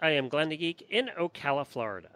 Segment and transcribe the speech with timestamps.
[0.00, 2.10] I am Glenn the Geek in Ocala, Florida.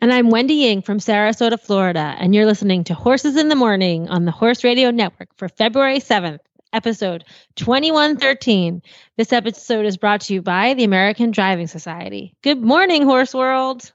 [0.00, 4.08] And I'm Wendy Ying from Sarasota, Florida, and you're listening to Horses in the Morning
[4.08, 6.38] on the Horse Radio Network for February 7th,
[6.72, 7.24] episode
[7.56, 8.82] 2113.
[9.16, 12.36] This episode is brought to you by the American Driving Society.
[12.42, 13.90] Good morning, Horse World.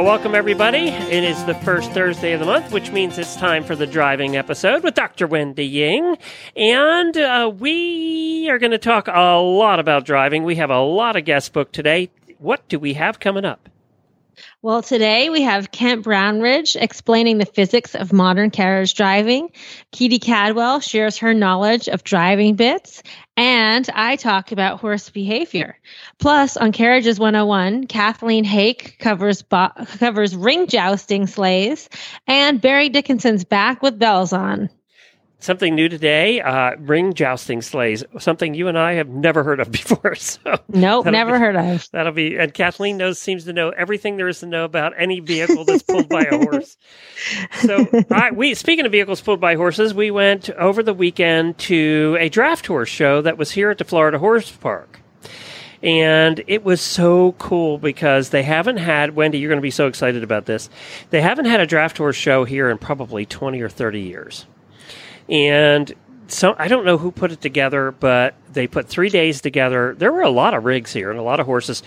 [0.00, 0.88] Well, welcome, everybody.
[0.88, 4.34] It is the first Thursday of the month, which means it's time for the driving
[4.34, 5.26] episode with Dr.
[5.26, 6.16] Wendy Ying.
[6.56, 10.42] And uh, we are going to talk a lot about driving.
[10.42, 12.08] We have a lot of guests booked today.
[12.38, 13.68] What do we have coming up?
[14.62, 19.52] Well, today we have Kent Brownridge explaining the physics of modern carriage driving.
[19.90, 23.02] Keedy Cadwell shares her knowledge of driving bits.
[23.38, 25.78] And I talk about horse behavior.
[26.18, 31.88] Plus, on Carriages 101, Kathleen Hake covers, bo- covers ring jousting sleighs.
[32.26, 34.68] And Barry Dickinson's back with bells on.
[35.42, 39.70] Something new today uh, ring jousting sleighs, something you and I have never heard of
[39.72, 40.14] before.
[40.14, 41.88] So, Nope, never be- heard of.
[41.92, 45.20] That'll be, and Kathleen knows, seems to know everything there is to know about any
[45.20, 46.76] vehicle that's pulled by a horse.
[47.60, 52.16] So, I, we, speaking of vehicles pulled by horses, we went over the weekend to
[52.18, 55.00] a draft horse show that was here at the Florida Horse Park.
[55.82, 59.86] And it was so cool because they haven't had, Wendy, you're going to be so
[59.86, 60.68] excited about this.
[61.10, 64.46] They haven't had a draft horse show here in probably 20 or 30 years.
[65.30, 65.92] And
[66.28, 69.94] so I don't know who put it together, but they put three days together.
[69.96, 71.82] There were a lot of rigs here and a lot of horses.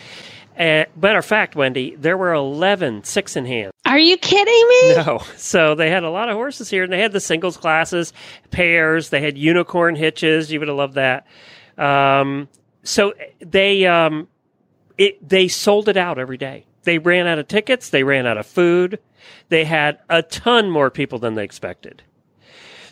[0.58, 3.72] Uh, matter of fact, Wendy, there were 11 six in hand.
[3.86, 4.96] Are you kidding me?
[5.04, 5.22] No.
[5.38, 8.14] So they had a lot of horses here, and they had the singles classes,
[8.52, 9.09] pairs.
[9.09, 10.52] They had unicorn hitches.
[10.52, 11.25] You would have loved that.
[11.78, 12.48] Um,
[12.84, 14.28] so they um,
[14.98, 16.66] it they sold it out every day.
[16.84, 17.90] They ran out of tickets.
[17.90, 19.00] They ran out of food.
[19.50, 22.04] They had a ton more people than they expected.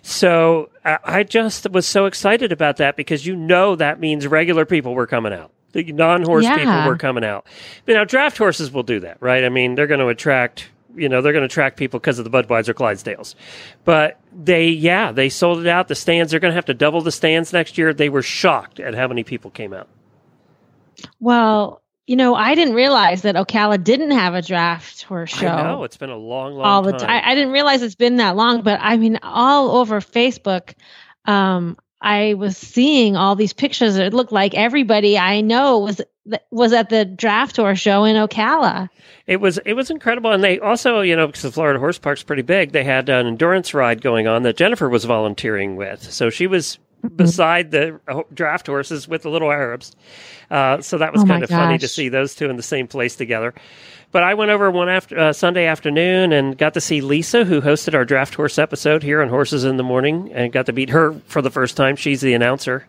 [0.01, 4.66] So I I just was so excited about that because you know that means regular
[4.66, 5.51] people were coming out.
[5.73, 7.45] The non-horse people were coming out.
[7.85, 9.44] But now draft horses will do that, right?
[9.45, 12.25] I mean, they're going to attract, you know, they're going to attract people because of
[12.25, 13.35] the Budweiser Clydesdales.
[13.85, 15.88] But they, yeah, they sold it out.
[15.88, 17.94] The stands, they're going to have to double the stands next year.
[17.94, 19.88] They were shocked at how many people came out.
[21.22, 25.47] Well, you know, I didn't realize that Ocala didn't have a draft horse show.
[25.47, 27.09] I know it's been a long, long all the time.
[27.09, 30.73] I, I didn't realize it's been that long, but I mean, all over Facebook,
[31.23, 33.95] um, I was seeing all these pictures.
[33.95, 36.01] It looked like everybody I know was
[36.50, 38.89] was at the draft horse show in Ocala.
[39.25, 42.23] It was it was incredible, and they also, you know, because the Florida Horse Park's
[42.23, 46.11] pretty big, they had an endurance ride going on that Jennifer was volunteering with.
[46.11, 46.77] So she was.
[47.16, 49.95] Beside the uh, draft horses with the little Arabs.
[50.50, 52.88] Uh, so that was Oh kind of funny to see those two in the same
[52.88, 53.53] place together.
[54.12, 57.62] But I went over one after uh, Sunday afternoon and got to see Lisa, who
[57.62, 60.89] hosted our draft horse episode here on Horses in the Morning, and got to meet
[60.89, 61.95] her for the first time.
[61.95, 62.85] She's the announcer,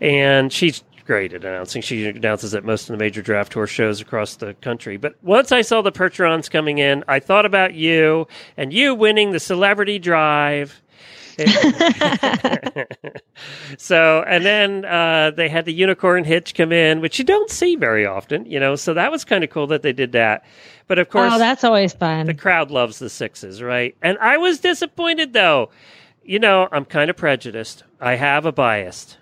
[0.00, 1.82] and she's great at announcing.
[1.82, 4.96] She announces at most of the major draft horse shows across the country.
[4.96, 8.26] But once I saw the Percherons coming in, I thought about you
[8.56, 10.82] and you winning the celebrity drive.
[13.78, 17.76] so, and then uh, they had the unicorn hitch come in, which you don't see
[17.76, 18.76] very often, you know.
[18.76, 20.44] So that was kind of cool that they did that.
[20.86, 22.26] But of course, oh, that's always fun.
[22.26, 23.96] the crowd loves the sixes, right?
[24.02, 25.70] And I was disappointed though.
[26.24, 27.84] You know, I'm kind of prejudiced.
[28.00, 29.16] I have a bias.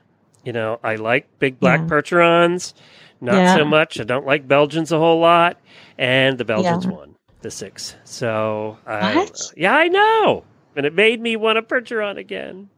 [0.45, 1.87] You know, I like big black Yeah.
[1.87, 2.75] percherons,
[3.21, 3.55] not Yeah.
[3.57, 3.99] so much.
[4.01, 5.59] I don't like Belgians a whole lot,
[5.99, 6.93] and the Belgians Yeah.
[6.93, 7.97] won the six.
[8.05, 9.53] So, I, What?
[9.57, 10.45] yeah, I know,
[10.77, 12.69] and it made me want a percheron again.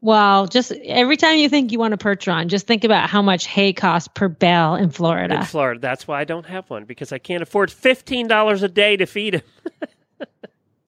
[0.00, 3.46] well, just every time you think you want a percheron, just think about how much
[3.46, 5.36] hay costs per bale in Florida.
[5.36, 5.80] In Florida.
[5.80, 9.06] That's why I don't have one because I can't afford fifteen dollars a day to
[9.06, 9.42] feed him.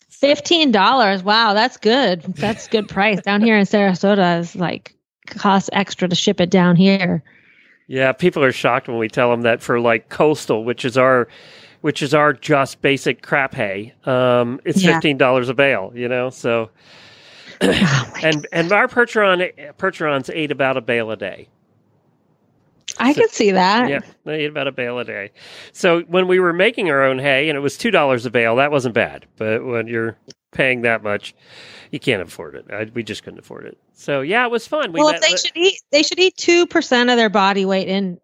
[0.08, 1.22] Fifteen dollars.
[1.22, 2.22] Wow, that's good.
[2.22, 3.22] That's good price.
[3.22, 4.94] Down here in Sarasota is like
[5.26, 7.22] costs extra to ship it down here.
[7.86, 11.26] Yeah, people are shocked when we tell them that for like coastal, which is our,
[11.80, 14.92] which is our just basic crap hay, um, it's Yeah.
[14.92, 15.92] fifteen dollars a bale.
[15.94, 16.70] You know, so
[17.62, 21.48] Oh and and our percheron percherons ate about a bale a day.
[22.98, 23.88] I I could see that.
[23.88, 25.30] Yeah, they ate about a bale a day.
[25.72, 28.56] So when we were making our own hay, and it was two dollars a bale,
[28.56, 29.26] that wasn't bad.
[29.36, 30.16] But when you're
[30.52, 31.34] paying that much,
[31.90, 32.66] you can't afford it.
[32.70, 33.78] I, we just couldn't afford it.
[33.92, 34.92] So yeah, it was fun.
[34.92, 37.64] We well, met- if they should eat, they should eat two percent of their body
[37.64, 38.18] weight in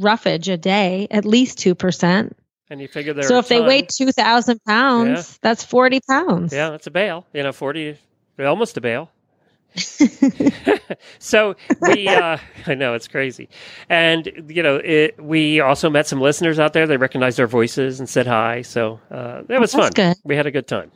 [0.00, 2.36] roughage a day, at least two percent.
[2.70, 3.66] And you figure they're So if they ton.
[3.68, 5.38] weigh two thousand pounds, Yeah.
[5.42, 6.52] that's forty pounds.
[6.52, 7.26] yeah, that's a bale.
[7.32, 7.96] You know, forty,
[8.38, 9.10] almost a bale.
[11.18, 13.48] so we uh i know it's crazy
[13.88, 17.98] and you know it, we also met some listeners out there they recognized our voices
[17.98, 20.16] and said hi so uh that was That's fun good.
[20.22, 20.92] we had a good time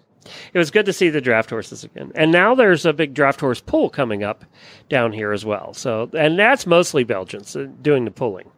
[0.53, 3.41] it was good to see the draft horses again and now there's a big draft
[3.41, 4.45] horse pull coming up
[4.89, 8.49] down here as well so and that's mostly belgians uh, doing the pulling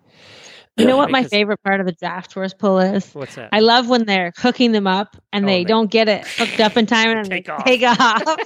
[0.81, 3.12] You know what my favorite part of the draft horse pull is?
[3.15, 6.09] what's that I love when they're hooking them up and Oh, they they- don't get
[6.09, 7.65] it hooked up in time and Take off.
[7.65, 8.23] take off.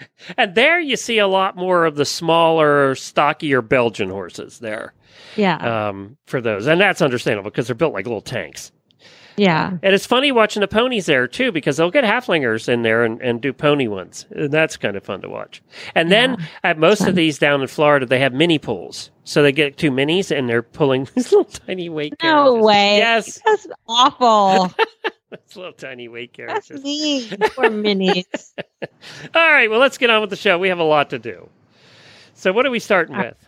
[0.36, 4.94] and there you see a lot more of the smaller stockier belgian horses there
[5.36, 5.88] yeah.
[5.88, 8.72] um, for those and that's understandable because they're built like little tanks
[9.38, 9.78] yeah.
[9.82, 13.20] And it's funny watching the ponies there too, because they'll get Haflingers in there and,
[13.22, 14.26] and do pony ones.
[14.30, 15.62] And that's kind of fun to watch.
[15.94, 19.10] And then at most of these down in Florida, they have mini pools.
[19.24, 22.64] So they get two minis and they're pulling these little tiny weight No carriages.
[22.66, 22.96] way.
[22.98, 23.40] Yes.
[23.44, 24.74] That's awful.
[25.30, 26.82] These little tiny weight That's carriages.
[26.84, 27.24] mean.
[27.28, 28.54] Minis.
[29.34, 29.68] All right.
[29.68, 30.58] Well, let's get on with the show.
[30.58, 31.50] We have a lot to do.
[32.32, 33.47] So what are we starting Uh, with?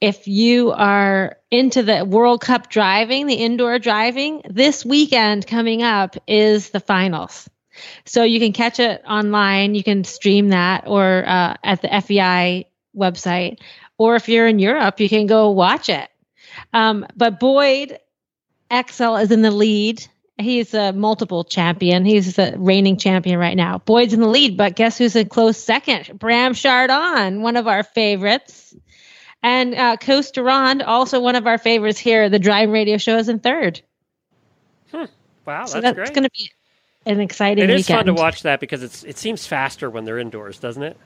[0.00, 6.16] If you are into the World Cup driving, the indoor driving, this weekend coming up
[6.26, 7.48] is the finals.
[8.04, 9.74] So you can catch it online.
[9.74, 12.66] You can stream that or uh, at the FEI
[12.96, 13.58] website.
[13.98, 16.08] Or if you're in Europe, you can go watch it.
[16.72, 17.98] Um, but Boyd
[18.70, 20.06] Exell is in the lead.
[20.38, 22.04] He's a multiple champion.
[22.04, 23.78] He's the reigning champion right now.
[23.78, 26.18] Boyd's in the lead, but guess who's in close second?
[26.18, 28.74] Bram Chardon, one of our favorites.
[29.42, 32.28] And uh, Koos de Ronde, also one of our favorites here.
[32.28, 33.80] The Drive Radio Show is in third.
[34.92, 36.12] Wow, that's, so that's great.
[36.12, 36.50] going to be
[37.06, 37.98] an exciting It is weekend.
[37.98, 40.96] fun to watch that because it's it seems faster when they're indoors, doesn't it?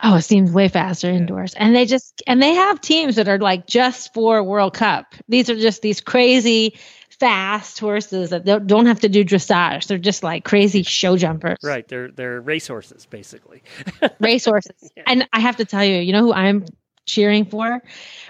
[0.00, 1.54] Oh, it seems way faster indoors.
[1.54, 5.14] And they just and they have teams that are like just for World Cup.
[5.28, 6.78] These are just these crazy
[7.10, 9.86] fast horses that don't, don't have to do dressage.
[9.86, 11.58] They're just like crazy show jumpers.
[11.64, 11.86] Right.
[11.86, 13.62] They're they're race horses basically.
[14.20, 14.90] Race horses.
[15.06, 16.64] And I have to tell you, you know who I'm
[17.06, 17.82] cheering for?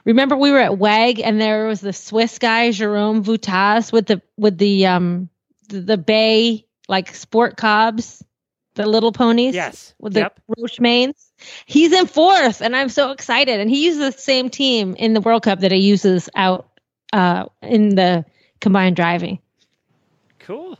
[0.04, 4.22] Remember we were at WAG and there was the Swiss guy Jerome Voutaz with the
[4.36, 5.28] with the um
[5.68, 8.22] the, the bay like sport cobs,
[8.74, 9.94] the little ponies Yes.
[9.98, 10.40] with the Yep.
[10.58, 11.32] Roche mains.
[11.66, 13.60] He's in fourth, and I'm so excited.
[13.60, 16.68] And he uses the same team in the World Cup that he uses out
[17.12, 18.24] uh, in the
[18.60, 19.38] combined driving.
[20.40, 20.78] Cool.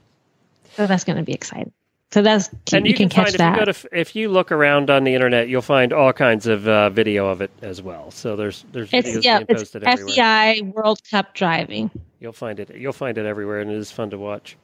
[0.75, 1.73] So that's going to be exciting.
[2.12, 3.69] So that's and you, can, catch find that.
[3.69, 6.69] if you to if you look around on the internet, you'll find all kinds of
[6.69, 8.11] uh, video of it as well.
[8.11, 10.14] So there's there's videos it's yeah, being it's posted everywhere.
[10.14, 11.91] FEI World Cup driving.
[12.20, 12.76] You'll find it.
[12.76, 14.59] You'll find it everywhere, and it is fun to watch.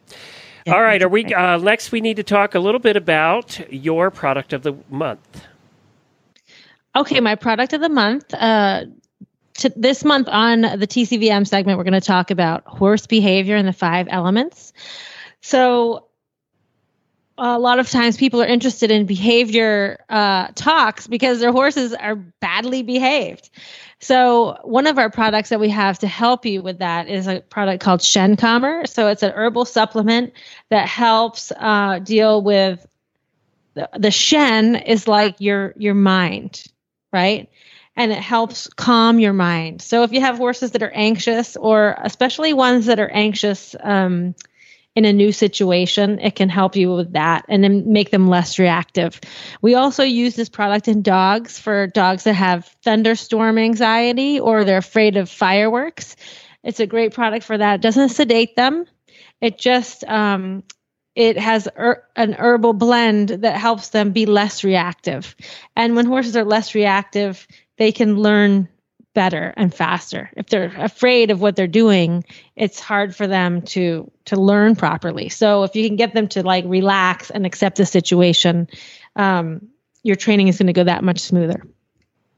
[0.66, 1.90] Yeah, all right, are we uh, next?
[1.90, 5.42] We need to talk a little bit about your product of the month.
[6.96, 8.34] Okay, my product of the month.
[8.34, 8.84] Uh,
[9.54, 13.66] to this month on the TCVM segment, we're going to talk about horse behavior and
[13.66, 14.74] the five elements.
[15.40, 16.07] So,
[17.38, 22.16] a lot of times people are interested in behavior uh, talks because their horses are
[22.16, 23.48] badly behaved.
[24.00, 27.40] So, one of our products that we have to help you with that is a
[27.40, 28.86] product called Shen Calmer.
[28.86, 30.32] So, it's an herbal supplement
[30.68, 32.86] that helps uh, deal with
[33.78, 36.64] the, the Shen is like your your mind,
[37.12, 37.48] right?
[37.94, 39.82] And it helps calm your mind.
[39.82, 44.34] So if you have horses that are anxious, or especially ones that are anxious um,
[44.98, 48.58] in a new situation, it can help you with that and then make them less
[48.58, 49.20] reactive.
[49.62, 54.78] We also use this product in dogs for dogs that have thunderstorm anxiety or they're
[54.78, 56.16] afraid of fireworks.
[56.64, 57.76] It's a great product for that.
[57.76, 58.86] It doesn't sedate them.
[59.40, 60.64] It just um,
[61.14, 65.36] it has er- an herbal blend that helps them be less reactive.
[65.76, 68.68] And when horses are less reactive, they can learn
[69.18, 70.30] better and faster.
[70.36, 75.28] If they're afraid of what they're doing, it's hard for them to to learn properly.
[75.28, 78.68] So if you can get them to like relax and accept the situation,
[79.16, 79.70] um,
[80.04, 81.64] your training is going to go that much smoother.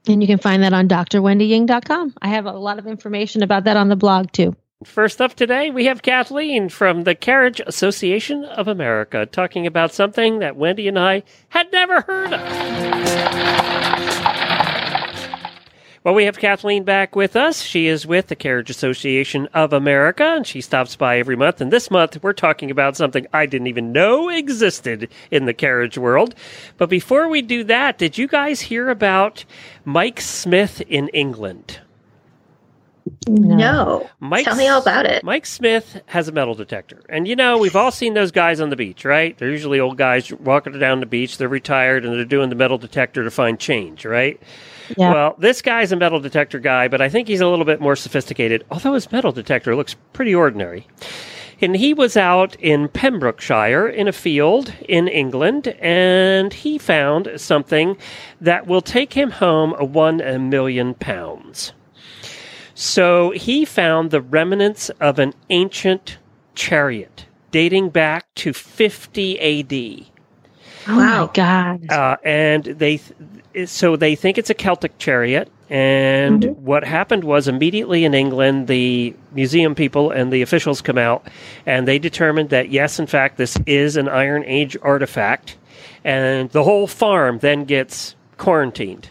[0.07, 2.15] And you can find that on drwendyying.com.
[2.19, 4.55] I have a lot of information about that on the blog too.
[4.83, 10.39] First up today, we have Kathleen from the Carriage Association of America talking about something
[10.39, 13.80] that Wendy and I had never heard of.
[16.03, 17.61] Well, we have Kathleen back with us.
[17.61, 21.61] She is with the Carriage Association of America, and she stops by every month.
[21.61, 25.99] And this month, we're talking about something I didn't even know existed in the carriage
[25.99, 26.33] world.
[26.77, 29.45] But before we do that, did you guys hear about
[29.85, 31.81] Mike Smith in England?
[33.27, 34.09] No.
[34.19, 35.23] Mike, Tell me all about it.
[35.23, 37.03] Mike Smith has a metal detector.
[37.09, 39.37] And you know, we've all seen those guys on the beach, right?
[39.37, 41.37] They're usually old guys walking down the beach.
[41.37, 44.41] They're retired and they're doing the metal detector to find change, right?
[44.97, 45.13] Yeah.
[45.13, 47.95] Well, this guy's a metal detector guy, but I think he's a little bit more
[47.95, 50.87] sophisticated, although his metal detector looks pretty ordinary.
[51.61, 57.97] And he was out in Pembrokeshire in a field in England, and he found something
[58.39, 59.75] that will take him home
[60.39, 61.73] million pounds.
[62.73, 66.17] So he found the remnants of an ancient
[66.55, 70.07] chariot dating back to 50 AD.
[70.87, 71.25] Oh Wow.
[71.27, 71.91] my god.
[71.91, 72.99] Uh, and they,
[73.53, 75.51] th- so they think it's a Celtic chariot.
[75.69, 81.27] And what happened was immediately in England, the museum people and the officials come out,
[81.65, 85.55] and they determined that yes, in fact, this is an Iron Age artifact,
[86.03, 89.09] and the whole farm then gets quarantined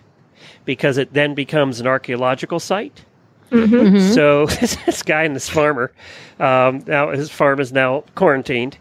[0.67, 3.07] because it then becomes an archaeological site.
[3.51, 4.13] Mhm.
[4.15, 4.45] So
[4.87, 5.91] this guy and this farmer,
[6.39, 8.77] um, now his farm is now quarantined,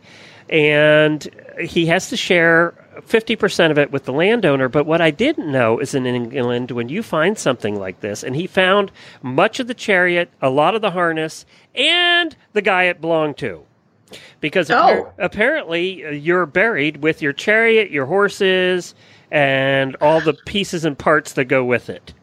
[0.49, 1.25] and
[1.61, 2.73] he has to share
[3.05, 4.69] fifty percent of it with the landowner.
[4.69, 8.35] But what I didn't know is in England, when you find something like this, and
[8.35, 8.91] he found
[9.21, 13.63] much of the chariot, a lot of the harness, and the guy it belonged to.
[14.39, 15.11] Because Oh.
[15.19, 18.95] apparently uh, you're buried with your chariot, your horses,
[19.29, 22.13] and all the pieces and parts that go with it.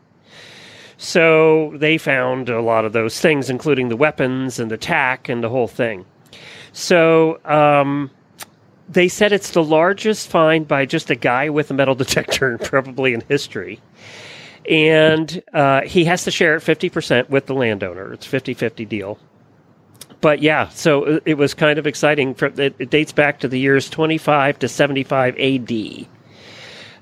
[0.99, 5.45] So they found a lot of those things, including the weapons and the tack and
[5.45, 6.07] the whole thing.
[6.73, 8.11] So um,
[8.89, 13.15] they said it's the largest find by just a guy with a metal detector, probably
[13.15, 13.81] in history.
[14.69, 18.13] And uh, he has to share it 50% with the landowner.
[18.13, 19.19] It's 50 50 deal.
[20.21, 22.35] But yeah, so it- it was kind of exciting.
[22.35, 25.71] For, it, it dates back to the years 25 to 75 AD.
[25.73, 26.05] Uh,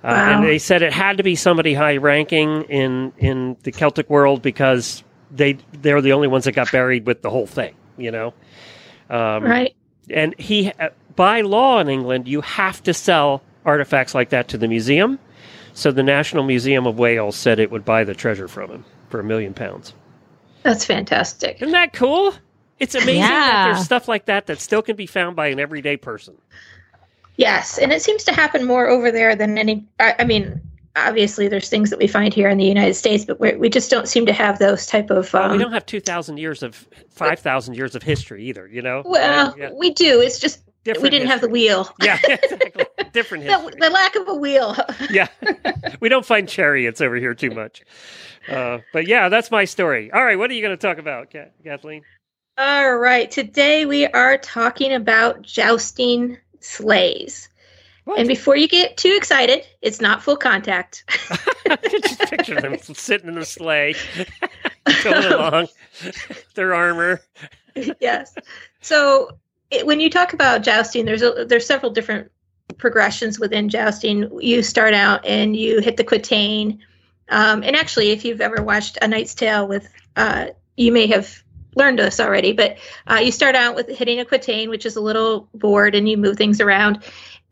[0.03, 0.35] Wow.
[0.37, 4.43] And they said it had to be somebody high ranking in, in the Celtic world
[4.43, 8.35] because they they're the only ones that got buried with the whole thing, you know.
[9.09, 9.75] Um, Right.
[10.11, 14.59] and he uh, by law in England you have to sell artifacts like that to
[14.59, 15.19] the museum.
[15.73, 19.19] So the National Museum of Wales said it would buy the treasure from him for
[19.21, 19.93] a million pounds.
[20.63, 21.57] That's fantastic.
[21.61, 22.33] Isn't that cool?
[22.79, 23.73] It's amazing that Yeah.
[23.73, 26.35] there's stuff like that that still can be found by an everyday person.
[27.37, 29.85] Yes, and it seems to happen more over there than any.
[29.99, 30.61] I, I mean,
[30.95, 33.91] obviously, there's things that we find here in the United States, but we're, we just
[33.91, 35.33] don't seem to have those type of.
[35.33, 39.03] Well, Um, we don't have 2,000 years of 5,000 years of history either, you know?
[39.05, 40.21] well, Yeah, we do.
[40.21, 41.89] It's just we didn't have the wheel.
[42.03, 42.85] Yeah, exactly.
[43.13, 43.71] Different history.
[43.71, 44.77] the, the lack of a wheel.
[45.11, 45.29] yeah,
[46.01, 47.83] we don't find chariots over here too much.
[48.49, 50.13] Uh, but yeah, that's my story.
[50.13, 52.03] All right, what are you going to talk about, Ka- Kathleen?
[52.59, 57.49] All right, today we are talking about jousting sleighs.
[58.05, 58.19] What?
[58.19, 61.05] And before you get too excited, it's not full contact.
[61.71, 63.95] I could just picture them sitting in the sleigh,
[65.03, 65.69] going along,
[66.55, 67.23] their armor.
[68.01, 68.35] yes.
[68.83, 69.31] So
[69.71, 72.31] it, when you talk about jousting, there's a, there's several different
[72.79, 74.31] progressions within jousting.
[74.41, 76.81] You start out and you hit the quintain.
[77.29, 81.43] Um, and actually, if you've ever watched A Knight's Tale with, uh, you may have
[81.77, 85.01] learned this already, but uh, you start out with hitting a quintain, which is a
[85.01, 87.03] little board, and you move things around.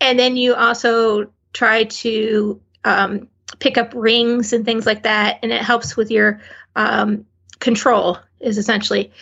[0.01, 3.29] And then you also try to um,
[3.59, 6.41] pick up rings and things like that, and it helps with your
[6.77, 7.27] um,
[7.61, 9.13] control, is essentially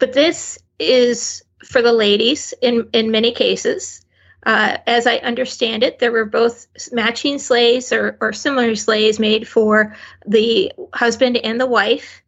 [0.00, 4.04] but this is for the ladies in in many cases.
[4.46, 9.46] Uh, as I understand it, there were both matching sleighs or, or similar sleighs made
[9.46, 9.94] for
[10.26, 12.22] the husband and the wife,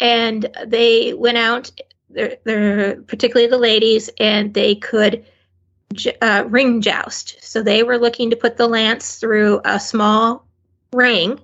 [0.00, 1.70] and they went out.
[2.10, 5.24] They're, they're particularly the ladies, and they could
[6.20, 7.36] uh, ring joust.
[7.40, 10.44] So they were looking to put the lance through a small
[10.92, 11.38] ring,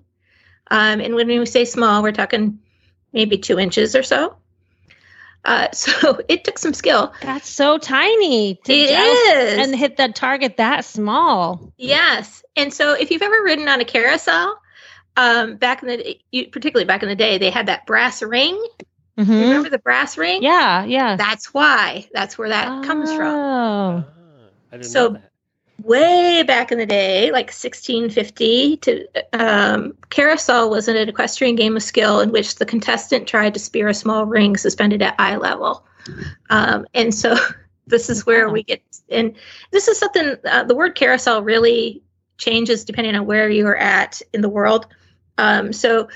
[0.73, 2.59] um, and when we say small, we're talking
[3.13, 4.37] maybe two inches or so.
[5.45, 7.13] Uh, so it took some skill.
[7.23, 8.57] That's so tiny.
[8.65, 9.67] To It joust is.
[9.67, 11.73] And hit that target that small.
[11.77, 12.43] yes.
[12.57, 14.59] And so if you've ever ridden on a carousel,
[15.17, 18.61] um, back in the you, particularly back in the day, they had that brass ring.
[19.19, 19.29] Mhm.
[19.29, 20.43] Remember the brass ring?
[20.43, 21.17] Yeah, yeah.
[21.17, 22.09] That's why.
[22.13, 23.27] That's where that comes from.
[23.27, 24.05] Oh.
[24.07, 25.30] Ah, I didn't So- know that.
[25.83, 31.83] Way back in the day, like 1650, to um, carousel was an equestrian game of
[31.83, 35.87] skill in which the contestant tried to spear a small ring suspended at eye level.
[36.51, 37.37] Um, and so
[37.87, 39.35] this is where we get, and
[39.71, 42.03] this is something, uh, the word carousel really
[42.37, 44.87] changes depending on where you're at in the world.
[45.39, 46.09] Um, so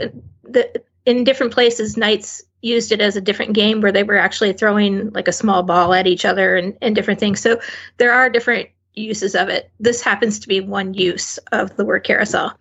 [0.00, 0.06] uh,
[0.44, 4.52] the, in different places, knights used it as a different game where they were actually
[4.52, 7.40] throwing like a small ball at each other and, and different things.
[7.40, 7.60] So
[7.98, 9.70] there are different uses of it.
[9.80, 12.58] This happens to be one use of the word carousel.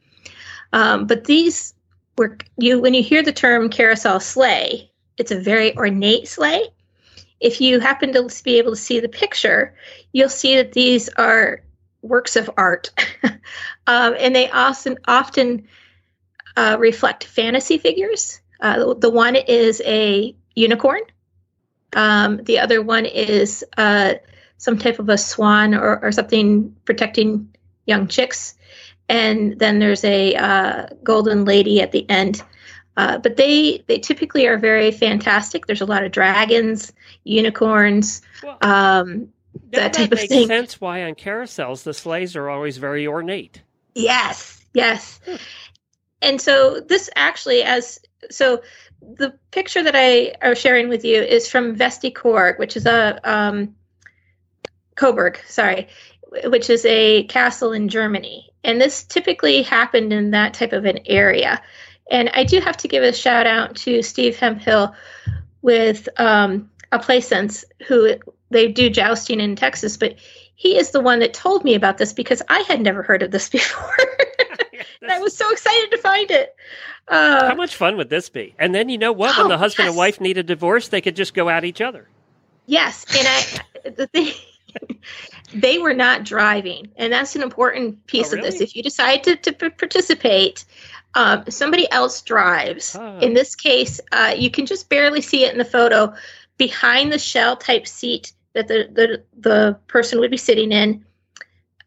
[0.74, 1.74] Um, but these
[2.16, 6.66] where you when you hear the term carousel sleigh, it's a very ornate sleigh.
[7.40, 9.76] If you happen to be able to see the picture,
[10.14, 11.64] you'll see that these are
[12.04, 12.92] works of art,
[13.88, 15.68] um, and they often often
[16.56, 18.40] uh, reflect fantasy figures.
[18.60, 21.02] Uh, the one is a unicorn.
[21.94, 24.14] Um, the other one is uh,
[24.62, 27.52] some type of a swan or, or something protecting
[27.88, 28.56] young chicks.
[29.10, 32.44] And then there's a uh, golden lady at the end.
[32.96, 35.66] Uh, but they they typically are very fantastic.
[35.66, 39.30] There's a lot of dragons, unicorns, Well, um,
[39.72, 40.48] that type of thing.
[40.48, 43.64] makes sense why on carousels the sleighs are always very ornate.
[43.96, 45.20] Yes, yes.
[46.22, 48.00] And so this actually, as
[48.30, 48.62] so,
[49.02, 53.20] the picture that I am sharing with you is from Veste Coburg, which is a
[53.24, 53.74] um,
[54.96, 55.88] Coburg, sorry,
[56.46, 58.50] which is a castle in Germany.
[58.64, 61.62] And this typically happened in that type of an area.
[62.10, 64.94] And I do have to give a shout out to Steve Hemphill
[65.62, 68.16] with um, a play sense who
[68.50, 70.16] they do jousting in Texas, but
[70.56, 73.32] he is the one that told me about this because I had never heard of
[73.32, 73.98] this before.
[75.02, 76.56] and I was so excited to find it.
[77.08, 78.54] Uh, How much fun would this be?
[78.60, 79.36] And then you know what?
[79.38, 81.82] When Oh, the husband and wife need a divorce, they could just go at each
[81.82, 82.08] other.
[82.68, 84.34] Yes, and I the thing
[85.54, 88.62] they were not driving, and that's an important piece Oh, of this.
[88.62, 90.66] If you decide to, to participate,
[91.14, 92.96] um, somebody else drives.
[92.96, 93.20] Ah.
[93.20, 96.14] In this case, uh, you can just barely see it in the photo
[96.58, 101.06] behind the shell type seat that the the, the person would be sitting in.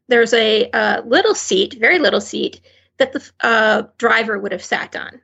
[0.08, 2.60] There's a uh, little seat, very little seat
[2.98, 5.20] that the uh, driver would have sat on,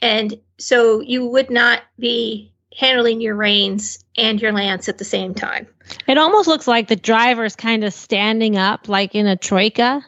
[0.00, 5.34] and so you would not be handling your reins and your lance at the same
[5.34, 5.66] time.
[6.06, 10.04] It almost looks like the driver's kind of standing up, like in a troika.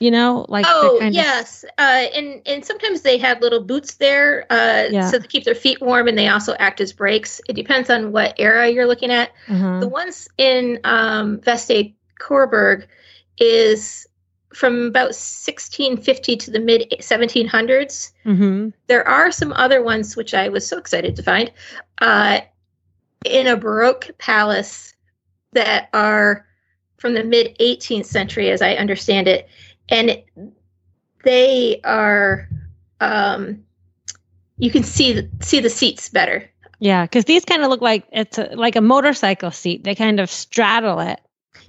[0.00, 1.82] You know, like oh kind of- yes, uh,
[2.16, 5.10] and and sometimes they had little boots there, uh, Yeah.
[5.10, 7.40] so to keep their feet warm, and they also act as brakes.
[7.48, 9.30] It depends on what era you're looking at.
[9.48, 9.80] uh-huh.
[9.80, 12.88] The ones in um, Veste Coburg
[13.38, 14.06] is
[14.52, 18.12] from about 1650 to the mid 1700s.
[18.26, 18.72] Mhm.
[18.88, 21.50] There are some other ones which I was so excited to find
[22.00, 22.40] uh,
[23.24, 24.94] in a Baroque palace
[25.52, 26.46] that are
[26.96, 29.48] from the mid 18th century, as I understand it,
[29.88, 30.22] and
[31.24, 32.48] they are.
[33.00, 33.64] Um,
[34.58, 36.50] you can see the, see the seats better.
[36.80, 39.84] Yeah, because these kind of look like it's a, like a motorcycle seat.
[39.84, 41.18] They kind of straddle it.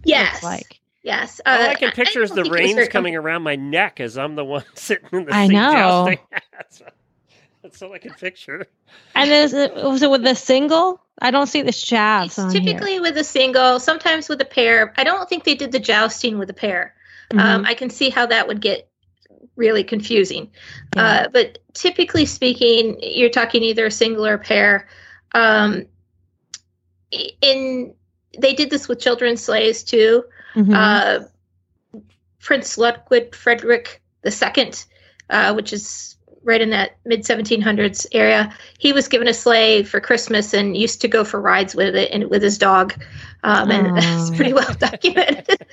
[0.03, 1.41] Yes, like yes.
[1.45, 3.43] All Uh, I can picture is don't the think it was reins very coming around
[3.43, 5.71] my neck as I'm the one sitting in the I seat know.
[5.73, 6.19] jousting.
[6.51, 6.81] that's,
[7.63, 8.65] that's all I can picture.
[9.15, 11.01] And is it was it with the single?
[11.21, 12.61] I don't see the shafts It's on here.
[12.61, 14.93] typically with a single, sometimes with a pair.
[14.97, 16.95] I don't think they did the jousting with a pair.
[17.31, 17.67] Um, Mhm.
[17.67, 18.89] I can see how that would get
[19.55, 20.49] really confusing.
[20.95, 21.03] Yeah.
[21.03, 24.87] Uh, but typically speaking, you're talking either a single or a pair.
[25.33, 25.85] Um,
[27.41, 27.93] in
[28.39, 30.23] they did this with children's sleighs too.
[30.55, 30.73] Mhm.
[30.73, 31.25] Uh,
[32.39, 34.71] Prince Ludwig Frederick II,
[35.29, 39.99] uh, which is right in that mid 1700s area, he was given a sleigh for
[39.99, 42.93] Christmas and used to go for rides with it and with his dog,
[43.43, 45.65] um, and it's pretty well documented.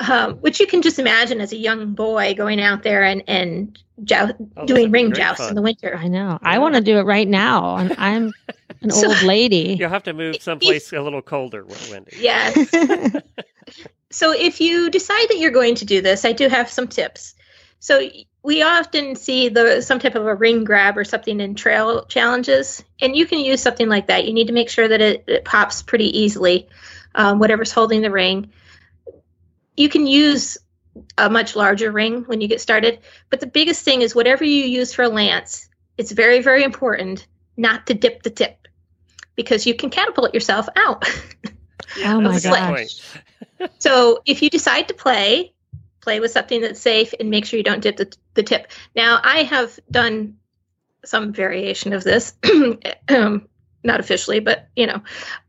[0.00, 3.78] Um, which you can just imagine as a young boy going out there and and
[4.02, 5.50] jou- Oh, doing ring great jousts fun.
[5.50, 5.96] in the winter.
[5.96, 6.38] I know.
[6.42, 8.32] I want to do it right now, and I'm
[8.82, 9.76] an So- old lady.
[9.78, 12.16] You'll have to move someplace a little colder, Wendy.
[12.18, 12.56] Yes.
[14.10, 17.34] So if you decide that you're going to do this, I do have some tips.
[17.80, 18.08] So
[18.44, 22.84] we often see the some type of a ring grab or something in trail challenges,
[23.00, 24.24] and you can use something like that.
[24.24, 26.68] You need to make sure that it, it pops pretty easily,
[27.16, 28.52] um, whatever's holding the ring.
[29.76, 30.58] You can use
[31.18, 34.64] a much larger ring when you get started, but the biggest thing is whatever you
[34.64, 38.68] use for a lance, it's very very important not to dip the tip
[39.36, 41.04] because you can catapult yourself out.
[42.04, 43.02] oh my that's a good point.
[43.58, 43.70] gosh.
[43.78, 45.52] So if you decide to play,
[46.00, 48.70] play with something that's safe and make sure you don't dip the, the tip.
[48.94, 50.36] Now, I have done
[51.04, 52.34] some variation of this,
[53.08, 53.48] um,
[53.84, 55.00] not officially, but you know,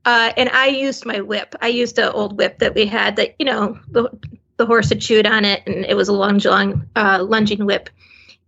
[0.06, 1.56] uh, and I used my whip.
[1.62, 4.10] I used an old whip that we had that you know the
[4.58, 7.90] the horse had chewed on it, and it was a lunge, long, uh, lunging whip,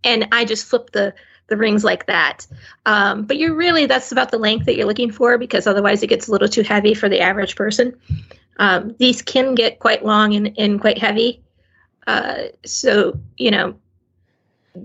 [0.04, 1.14] and I just flipped the
[1.48, 2.46] the rings like that.
[2.86, 6.08] Um, but you're really that's about the length that you're looking for because otherwise it
[6.08, 7.96] gets a little too heavy for the average person.
[8.58, 11.42] Um, these can get quite long and, and quite heavy.
[12.06, 13.74] Uh, so, you know,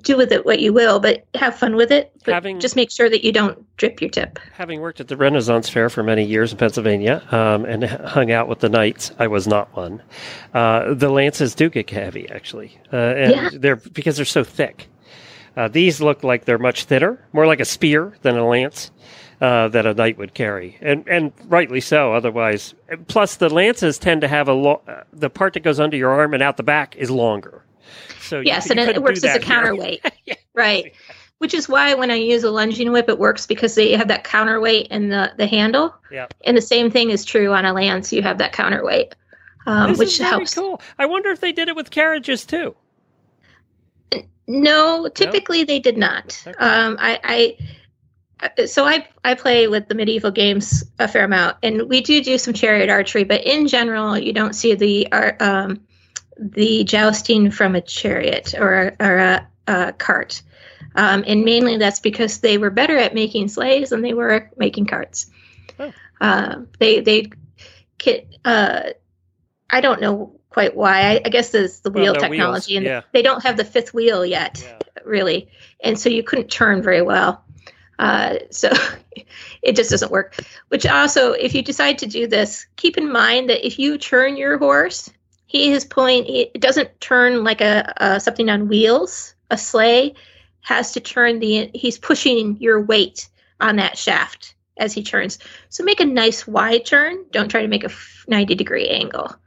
[0.02, 2.12] do with it what you will, but have fun with it.
[2.26, 4.40] But Having- just make sure that you don't drip your tip.
[4.54, 8.48] Having worked at the Renaissance Fair for many years in Pennsylvania um, and hung out
[8.48, 10.02] with the knights, I was not one.
[10.54, 13.50] Uh, the lances do get heavy, actually, uh, and Yeah.
[13.54, 14.88] they're because they're so thick.
[15.56, 18.90] Uh, these look like they're much thinner, more like a spear than a lance
[19.40, 22.14] uh, that a knight would carry, and and rightly so.
[22.14, 22.74] Otherwise,
[23.08, 26.10] plus the lances tend to have a lo- uh, the part that goes under your
[26.12, 27.64] arm and out the back is longer.
[28.22, 30.06] So yes, and you it, it works as a counterweight.
[30.56, 30.94] Right.
[31.40, 34.24] Which is why when I use a lunging whip, it works because they have that
[34.24, 35.94] counterweight in the, the handle.
[36.10, 36.28] Yeah.
[36.46, 38.14] And the same thing is true on a lance.
[38.14, 39.14] You have that counterweight,
[39.66, 40.54] um, This which is helps.
[40.54, 40.80] cool.
[40.98, 42.76] I wonder if they did it with carriages too.
[44.48, 46.42] No, typically they did not.
[46.46, 46.58] Okay.
[46.58, 47.58] Um, I,
[48.42, 52.02] I, uh, so I, I play with the medieval games a fair amount, and we
[52.02, 55.82] do do some chariot archery, but in general, you don't see the um,
[56.38, 60.42] the jousting from a chariot or or a, a cart,
[60.96, 64.86] um, and mainly that's because they were better at making sleighs than they were making
[64.86, 65.28] carts.
[65.80, 65.92] Oh.
[66.22, 67.30] Uh, they they,
[68.46, 68.82] uh,
[69.70, 71.02] I don't know quite why.
[71.14, 73.02] I, I guess it's the Well, wheel they're wheels, technology, and yeah.
[73.12, 74.78] they don't have the fifth wheel yet Yeah.
[75.04, 77.44] really and so you couldn't turn very well
[78.00, 78.70] uh, so
[79.64, 80.36] it just doesn't work
[80.70, 84.38] which also if you decide to do this keep in mind that if you turn
[84.38, 85.10] your horse
[85.54, 89.36] he is pulling it doesn't turn like a, a something on wheels.
[89.52, 90.16] A sleigh
[90.62, 93.30] has to turn the he's pushing your weight
[93.62, 95.38] on that shaft as he turns.
[95.70, 97.24] So make a nice wide turn.
[97.32, 97.92] Don't try to make a
[98.28, 99.34] 90 degree angle.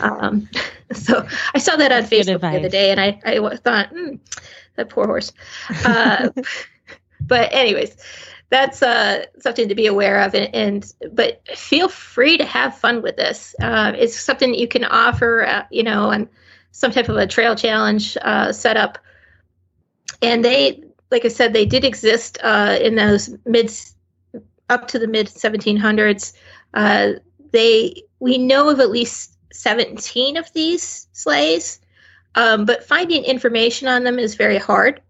[0.00, 0.48] Um,
[0.92, 4.14] so I saw that on That's Facebook the other day, and I, I thought, hmm,
[4.76, 5.32] that poor horse.
[5.84, 6.30] Uh,
[7.20, 7.94] but anyways,
[8.48, 13.02] that's uh, something to be aware of, and, and but feel free to have fun
[13.02, 13.54] with this.
[13.60, 16.28] Uh, it's something that you can offer, uh, you know, and
[16.70, 18.98] some type of a trail challenge uh, setup.
[20.22, 23.72] And they, like I said, they did exist uh, in those mid
[24.68, 26.32] up to the mid 1700s.
[26.74, 27.12] Uh,
[27.50, 31.80] they we know of at least 17 of these sleighs,
[32.34, 35.00] um, but finding information on them is very hard,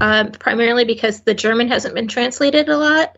[0.00, 3.16] um, primarily because the German hasn't been translated a lot,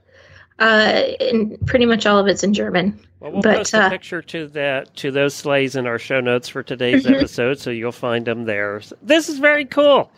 [0.58, 2.98] uh, and pretty much all of it's in German.
[3.20, 6.20] Well, we'll But, post a uh, picture to that to those sleighs in our show
[6.20, 7.16] notes for today's Mhm.
[7.16, 8.80] episode, so you'll find them there.
[8.80, 10.10] So this is very cool,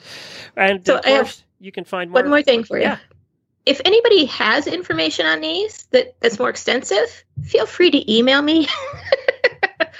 [0.56, 2.20] and So of course you can find more.
[2.22, 2.84] One more thing for you.
[2.84, 2.98] Yeah.
[3.66, 8.66] If anybody has information on these that, that's more extensive, feel free to email me.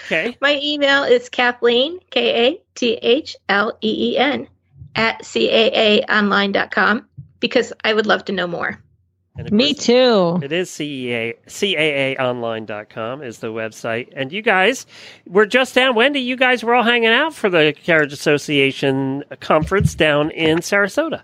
[0.07, 4.49] Okay, My email is Kathleen, K A T H L E E N,
[4.97, 7.07] at CAAonline.com
[7.41, 8.83] because I would love to know more.
[9.51, 10.41] Me course, too.
[10.43, 14.09] It is CEA, CAAonline.com is the website.
[14.15, 14.87] And you guys,
[15.27, 15.95] we're just down.
[15.95, 21.23] Wendy, you guys were all hanging out for the Carriage Association conference down in Sarasota.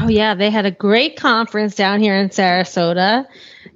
[0.00, 3.26] Oh yeah, they had a great conference down here in Sarasota.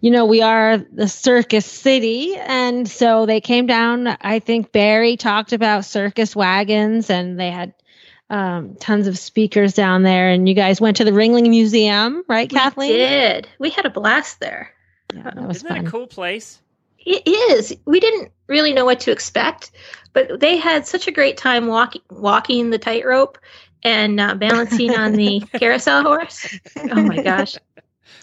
[0.00, 4.08] You know, we are the circus city, and so they came down.
[4.22, 7.74] I think Barry talked about circus wagons, and they had
[8.30, 10.30] um, tons of speakers down there.
[10.30, 12.92] And you guys went to the Ringling Museum, right, Kathleen?
[12.92, 13.48] We did.
[13.58, 14.72] We had a blast there.
[15.14, 16.62] Yeah, that was Isn't that a cool place?
[17.00, 17.74] It is.
[17.84, 19.72] We didn't really know what to expect,
[20.12, 23.38] but they had such a great time walking walking the tightrope
[23.82, 26.58] and uh, balancing on the carousel horse.
[26.76, 27.56] Oh my gosh,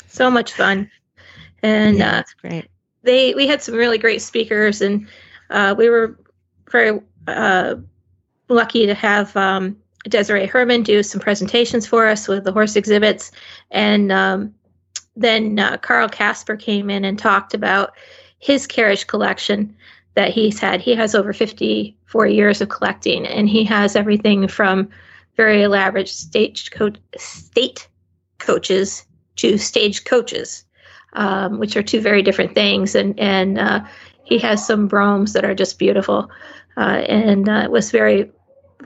[0.07, 0.91] so much fun!
[1.63, 2.67] And yeah, uh, that's great.
[3.01, 5.07] they we had some really great speakers, and
[5.49, 6.17] uh, we were
[6.71, 7.75] very uh,
[8.47, 9.75] lucky to have um,
[10.07, 13.31] Desiree Herman do some presentations for us with the horse exhibits,
[13.71, 14.53] and um,
[15.15, 17.93] then uh, Carl Casper came in and talked about
[18.39, 19.75] his carriage collection
[20.13, 20.81] that he's had.
[20.81, 24.89] He has over 54 years of collecting, and he has everything from
[25.35, 27.87] very elaborate stage coach, state
[28.39, 29.05] coaches
[29.37, 30.65] to stage coaches,
[31.13, 32.95] um, which are two very different things.
[32.95, 33.85] And and uh,
[34.23, 36.29] he has some broughams that are just beautiful,
[36.75, 38.31] uh, and uh, was very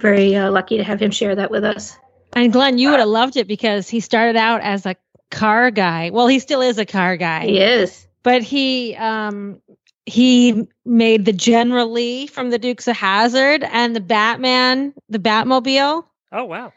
[0.02, 1.98] very uh, lucky to have him share that with us.
[2.34, 4.96] And Glenn, you would have loved it because he started out as a
[5.30, 6.10] car guy.
[6.12, 7.46] Well, he still is a car guy.
[7.46, 8.08] He is.
[8.24, 9.62] but he um
[10.06, 16.06] he made the General Lee from the Dukes of Hazzard and the Batman, the Batmobile.
[16.32, 16.74] Oh, wow.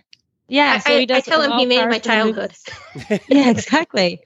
[0.48, 2.52] Yeah, I, so he I tell him he made my childhood.
[3.28, 4.20] Yeah, exactly.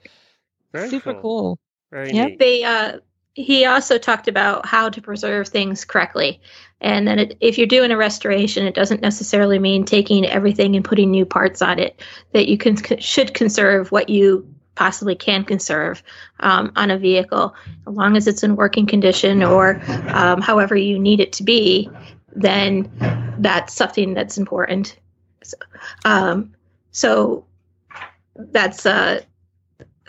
[0.73, 1.21] Very Super cool.
[1.21, 1.59] cool.
[1.91, 2.29] Very Yep.
[2.31, 2.39] neat.
[2.39, 2.99] they uh
[3.33, 6.41] he also talked about how to preserve things correctly
[6.81, 10.85] and then it, if you're doing a restoration it doesn't necessarily mean taking everything and
[10.85, 12.01] putting new parts on it
[12.33, 16.01] that you can should conserve what you possibly can conserve
[16.39, 17.53] um, on a vehicle
[17.87, 21.89] as long as it's in working condition or um, however you need it to be
[22.35, 22.89] then
[23.39, 24.97] that's something that's important
[25.43, 25.57] so,
[26.05, 26.53] um,
[26.91, 27.45] so
[28.35, 29.21] that's uh,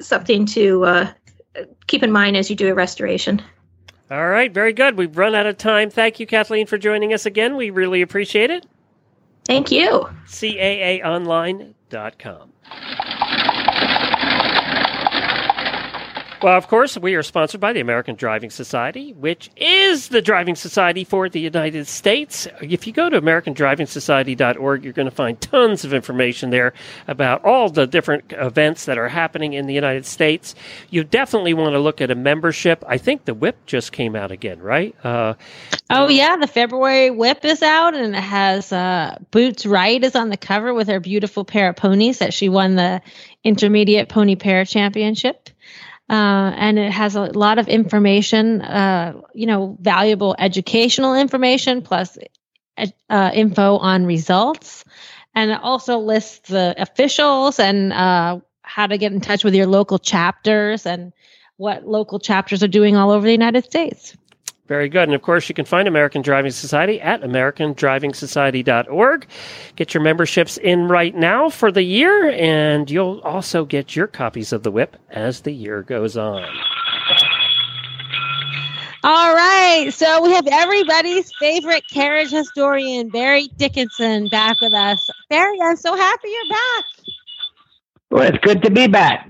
[0.00, 1.12] something to uh,
[1.86, 3.42] keep in mind as you do a restoration.
[4.10, 4.98] All right, very good.
[4.98, 5.88] We've run out of time.
[5.88, 7.56] Thank you, Kathleen, for joining us again.
[7.56, 8.66] We really appreciate it.
[9.44, 10.08] Thank you.
[10.26, 12.50] CAAonline.com.
[16.42, 20.54] Well, of course, we are sponsored by the American Driving Society, which is the driving
[20.54, 22.48] society for the United States.
[22.62, 26.72] If you go to AmericanDrivingSociety.org, you're going to find tons of information there
[27.06, 30.54] about all the different events that are happening in the United States.
[30.88, 32.82] You definitely want to look at a membership.
[32.88, 34.96] I think the whip just came out again, right?
[35.04, 35.34] Uh,
[35.90, 36.38] oh, yeah.
[36.38, 40.72] The February whip is out, and it has uh, Boots Wright is on the cover
[40.72, 43.02] with her beautiful pair of ponies that she won the
[43.44, 45.50] Intermediate Pony Pair Championship.
[46.10, 52.18] Uh, and it has a lot of information, uh, you know, valuable educational information plus
[53.08, 54.84] uh, info on results.
[55.36, 59.66] And it also lists the officials and uh, how to get in touch with your
[59.66, 61.12] local chapters and
[61.56, 64.16] what local chapters are doing all over the United States.
[64.70, 65.06] Very good.
[65.08, 69.26] And of course, you can find American Driving Society at americandrivingsociety.org.
[69.74, 74.52] Get your memberships in right now for the year, and you'll also get your copies
[74.52, 76.44] of the whip as the year goes on.
[79.02, 79.92] All right.
[79.92, 85.04] So we have everybody's favorite carriage historian, Barry Dickinson, back with us.
[85.28, 86.84] Barry, I'm so happy you're back.
[88.12, 89.28] Well, it's good to be back.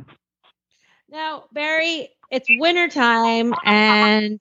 [1.09, 4.38] Now, Barry, it's wintertime and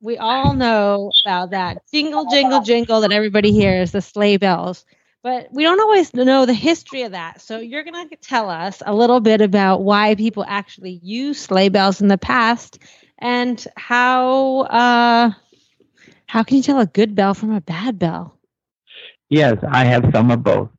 [0.00, 4.84] we all know about that jingle, jingle, jingle that everybody hears, the sleigh bells.
[5.22, 7.40] But we don't always know the history of that.
[7.42, 11.68] So you're going to tell us a little bit about why people actually use sleigh
[11.68, 12.78] bells in the past
[13.18, 15.30] and how uh,
[16.26, 18.38] how can you tell a good bell from a bad bell?
[19.28, 20.70] Yes, I have some of both.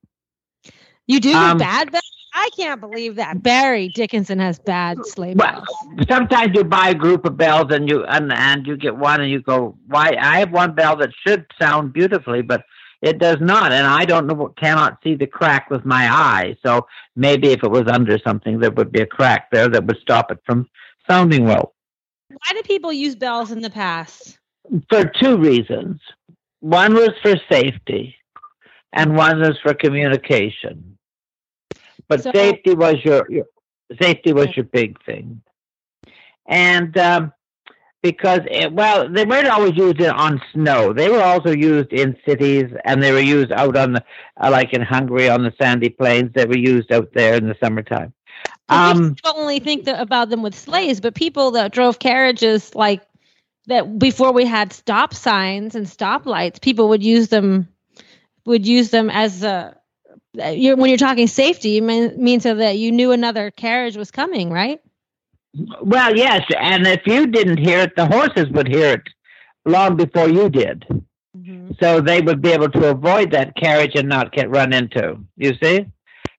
[1.08, 2.11] You do um, bad bells?
[2.34, 5.66] I can't believe that Barry Dickinson has bad sleigh bells.
[5.96, 9.22] Well, sometimes you buy a group of bells and you and, and you get one
[9.22, 10.16] and you go, "Why?
[10.20, 12.64] I have one bell that should sound beautifully, but
[13.02, 16.56] it does not, and I don't know, cannot see the crack with my eye.
[16.64, 19.98] So maybe if it was under something, there would be a crack there that would
[19.98, 20.70] stop it from
[21.10, 21.74] sounding well."
[22.30, 24.40] Why did people use bells in the past?
[24.90, 26.00] For two reasons.
[26.62, 28.16] One was for safety,
[28.94, 30.91] and one was for communication.
[32.12, 33.46] But so, safety was your, your,
[34.02, 35.42] safety was your big thing,
[36.46, 37.32] and um,
[38.04, 40.92] because it, well, they weren't always used on snow.
[40.92, 44.04] They were also used in cities, and they were used out on the
[44.44, 46.32] uh, like in Hungary on the sandy plains.
[46.34, 48.12] They were used out there in the summertime.
[48.68, 53.04] Um, don't only think about them with sleighs, but people that drove carriages like
[53.68, 57.70] that before we had stop signs and stoplights, people would use them
[58.44, 59.78] would use them as a
[60.34, 64.12] you're, when you're talking safety, you mean, mean so that you knew another carriage was
[64.12, 64.82] coming, right?
[65.82, 69.02] Well, yes, and if you didn't hear it, the horses would hear it
[69.66, 70.86] long before you did.
[71.38, 71.72] Mm-hmm.
[71.80, 75.20] So they would be able to avoid that carriage and not get run into.
[75.38, 75.86] You see?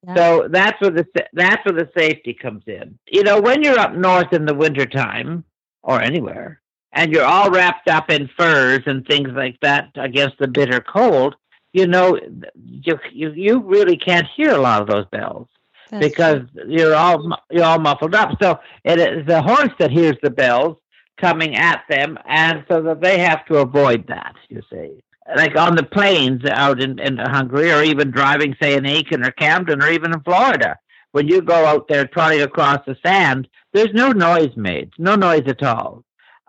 [0.05, 0.15] Yeah.
[0.15, 2.97] So that's where the that's where the safety comes in.
[3.07, 5.43] You know, when you're up north in the wintertime
[5.81, 10.47] or anywhere, and you're all wrapped up in furs and things like that against the
[10.47, 11.35] bitter cold,
[11.73, 12.17] you know,
[12.55, 15.47] you you, you really can't hear a lot of those bells
[15.89, 16.65] That's because true.
[16.69, 18.37] you're all you're all muffled up.
[18.41, 20.77] So it is the horse that hears the bells
[21.17, 24.35] coming at them, and so that they have to avoid that.
[24.49, 25.03] You see,
[25.35, 29.31] like on the plains out in, in Hungary, or even driving, say, in Aiken or
[29.31, 30.77] Camden, or even in Florida.
[31.11, 35.43] When you go out there trotting across the sand, there's no noise made, no noise
[35.45, 36.03] at all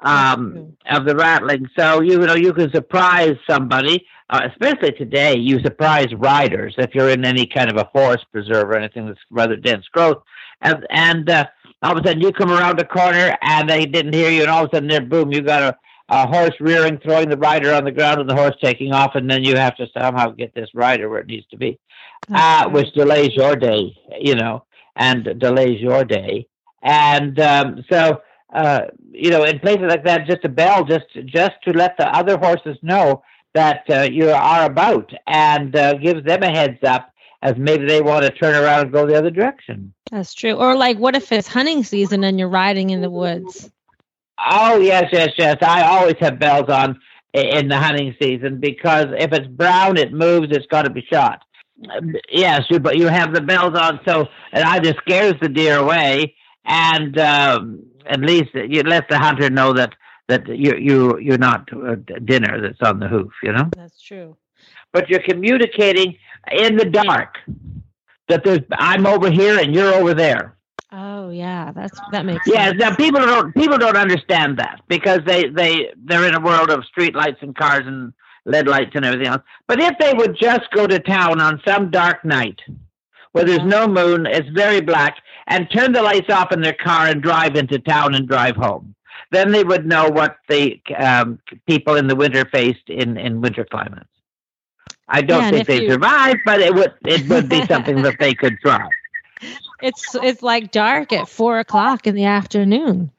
[0.05, 1.69] um, of the rattling.
[1.77, 5.37] So you know you can surprise somebody, uh, especially today.
[5.37, 9.19] You surprise riders if you're in any kind of a forest preserve or anything that's
[9.31, 10.23] rather dense growth,
[10.61, 11.47] and and uh,
[11.83, 14.51] all of a sudden you come around the corner and they didn't hear you, and
[14.51, 15.77] all of a sudden there, boom, you got a,
[16.11, 19.29] a horse rearing, throwing the rider on the ground, and the horse taking off, and
[19.29, 21.79] then you have to somehow get this rider where it needs to be,
[22.33, 24.65] uh, which delays your day, you know,
[24.97, 26.47] and delays your day,
[26.83, 28.21] and um, so
[28.55, 32.07] uh, you know, in places like that, just a bell, just just to let the
[32.17, 37.13] other horses know that uh, you are about, and uh, gives them a heads up
[37.43, 39.93] as maybe they want to turn around and go the other direction.
[40.11, 40.55] That's true.
[40.55, 43.71] Or like, what if it's hunting season and you're riding in the woods?
[44.39, 45.57] Oh yes, yes, yes.
[45.61, 46.99] I always have bells on
[47.33, 50.49] in the hunting season because if it's brown, it moves.
[50.51, 51.43] It's got to be shot.
[52.31, 56.37] Yes, you, but you have the bells on, so it either scares the deer away,
[56.65, 59.95] and um, at least you let the hunter know that
[60.29, 63.33] that you you you're not a dinner that's on the hoof.
[63.43, 63.69] You know.
[63.77, 64.37] That's true.
[64.93, 66.17] But you're communicating
[66.53, 67.37] in the dark
[68.29, 70.57] that there's I'm over here and you're over there.
[70.93, 72.57] Oh yeah, that's that makes sense.
[72.57, 72.67] yeah.
[72.69, 72.79] Sense.
[72.79, 76.85] Now people don't people don't understand that because they they they're in a world of
[76.85, 78.13] street lights and cars and
[78.47, 79.43] lead lights and everything else.
[79.67, 82.61] But if they would just go to town on some dark night
[83.33, 87.07] where there's no moon, it's very black, and turn the lights off in their car
[87.07, 88.95] and drive into town and drive home,
[89.31, 93.65] then they would know what the um, people in the winter faced in, in winter
[93.65, 94.09] climates.
[95.09, 98.19] I don't Yeah, think they you- survived, but it would it would be something that
[98.19, 98.89] they could try.
[99.83, 103.11] It's it's like dark at four o'clock in the afternoon.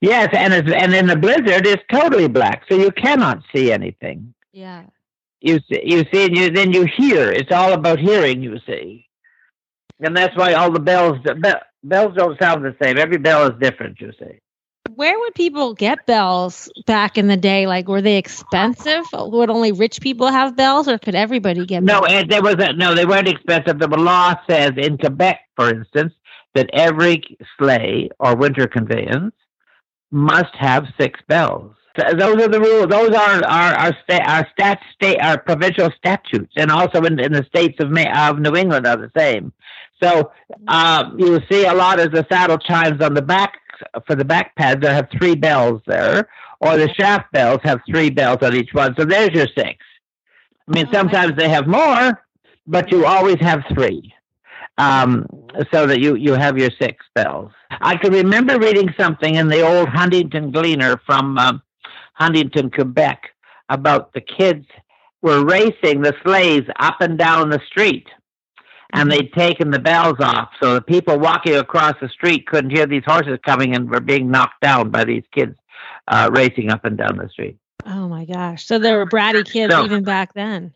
[0.00, 4.34] Yes, and it's, and in the blizzard, it's totally black, so you cannot see anything.
[4.52, 4.84] Yeah.
[5.40, 7.30] You see, you see, and you then you hear.
[7.30, 8.42] It's all about hearing.
[8.42, 9.05] You see,
[10.00, 11.50] and that's why all the bells be,
[11.84, 12.98] bells don't sound the same.
[12.98, 14.00] Every bell is different.
[14.00, 14.38] You see.
[14.94, 17.66] Where would people get bells back in the day?
[17.66, 19.04] Like, were they expensive?
[19.12, 22.12] Would only rich people have bells, or could everybody get No, bells?
[22.12, 22.94] and there was a, no.
[22.94, 23.78] They weren't expensive.
[23.78, 26.12] The law says in Quebec, for instance,
[26.54, 27.22] that every
[27.58, 29.34] sleigh or winter conveyance
[30.10, 31.74] must have six bells.
[31.96, 32.88] Those are the rules.
[32.88, 37.32] Those are our our sta- our stat state our provincial statutes, and also in, in
[37.32, 39.52] the states of Ma- of New England are the same.
[40.02, 40.32] So
[40.68, 43.54] um, you will see a lot of the saddle chimes on the back
[44.06, 46.28] for the back pads that have three bells there,
[46.60, 48.94] or the shaft bells have three bells on each one.
[48.98, 49.84] So there's your six.
[50.68, 52.22] I mean, Oh, sometimes they have more,
[52.66, 54.12] but you always have three,
[54.78, 55.26] um,
[55.72, 57.52] so that you you have your six bells.
[57.70, 61.62] I can remember reading something in the old Huntingdon Gleaner from um,
[62.14, 63.22] Huntingdon, Quebec,
[63.68, 64.66] about the kids
[65.22, 68.06] were racing the sleighs up and down the street.
[68.96, 72.86] And they'd taken the bells off, so the people walking across the street couldn't hear
[72.86, 75.56] these horses coming and were being knocked down by these kids
[76.08, 77.58] uh, racing up and down the street.
[77.84, 78.64] Oh my gosh!
[78.64, 80.72] So there were bratty kids So- even back then.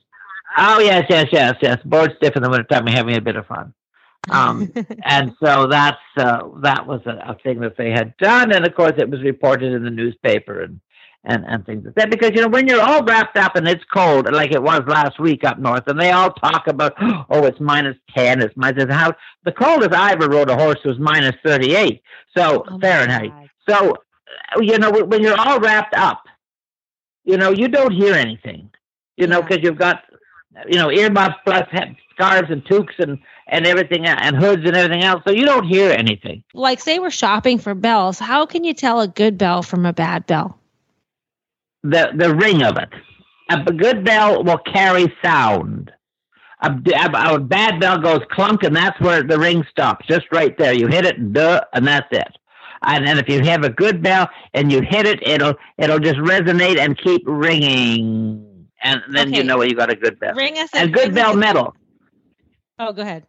[0.57, 1.79] Oh yes, yes, yes, yes.
[1.85, 3.73] Bored stiff in the wintertime, we're having a bit of fun.
[4.29, 4.73] Um,
[5.05, 8.75] and so that's uh, that was a, a thing that they had done, and of
[8.75, 10.81] course it was reported in the newspaper and
[11.25, 12.11] and and things like that.
[12.11, 15.19] Because you know when you're all wrapped up and it's cold, like it was last
[15.19, 16.95] week up north, and they all talk about
[17.31, 20.99] oh it's minus ten, it's minus how the coldest I ever rode a horse was
[20.99, 22.03] minus thirty eight,
[22.37, 23.31] so Oh Fahrenheit.
[23.31, 23.51] God.
[23.69, 23.91] So
[24.57, 26.25] uh, you know when you're all wrapped up,
[27.25, 28.71] you know you don't hear anything,
[29.17, 30.05] you know because you've got
[30.67, 31.69] you know earmuffs plus
[32.15, 33.19] scarves and toques and
[33.51, 36.43] and everything and hoods and everything else, so you don't hear anything.
[36.55, 38.19] Like, say we're shopping for bells.
[38.19, 40.60] How can you tell a good bell from a bad bell?
[41.83, 42.89] The the ring of it.
[43.51, 45.91] A good bell will carry sound.
[46.63, 50.75] A bad bell goes clunk, and that's where the ring stops, just right there.
[50.75, 52.37] You hit it, duh, and that's it.
[52.83, 56.19] And, and if you have a good bell and you hit it, it'll it'll just
[56.19, 60.35] resonate and keep ringing, and then you know you got a good bell.
[60.35, 61.75] Ring us And good bell metal.
[62.79, 63.27] Oh, go ahead.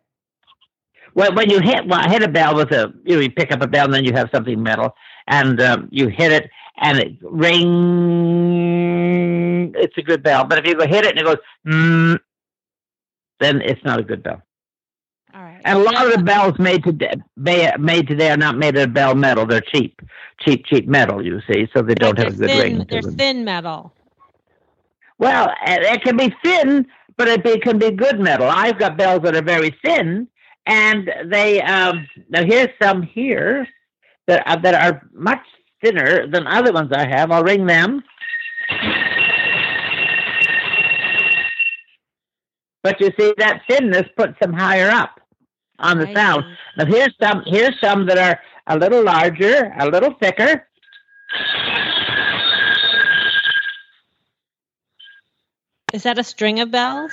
[1.13, 3.61] When, when you hit well, hit a bell with a you know you pick up
[3.61, 4.95] a bell and then you have something metal
[5.27, 7.71] and um, you hit it and it ring
[9.75, 12.19] it's a good bell but if you go hit it and it goes mm,
[13.39, 14.41] then it's not a good bell
[15.33, 15.61] All right.
[15.65, 17.13] and a lot of the bells made today
[17.79, 20.01] made today are not made of bell metal they're cheap
[20.39, 23.15] cheap cheap metal you see so they don't have a good thin, ring They're them.
[23.17, 23.93] thin metal.
[25.21, 28.47] Well, it can be thin, but it be, can be good metal.
[28.49, 30.27] I've got bells that are very thin,
[30.65, 33.67] and they um, now here's some here
[34.25, 35.45] that uh, that are much
[35.81, 37.31] thinner than other ones I have.
[37.31, 38.03] I'll ring them.
[42.83, 45.19] But you see that thinness puts them higher up
[45.79, 46.43] on the I sound.
[46.43, 46.55] see.
[46.77, 50.67] Now here's some here's some that are a little larger, a little thicker.
[55.93, 57.11] Is that a string of bells?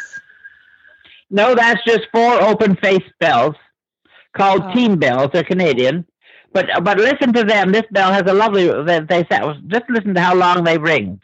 [1.31, 3.55] No, that's just four open face bells
[4.37, 4.73] called Oh.
[4.73, 5.31] team bells.
[5.33, 6.07] They're Canadian.
[6.53, 7.73] But but listen to them.
[7.73, 8.67] This bell has a lovely.
[8.85, 11.21] They, they say just listen to how long they ring.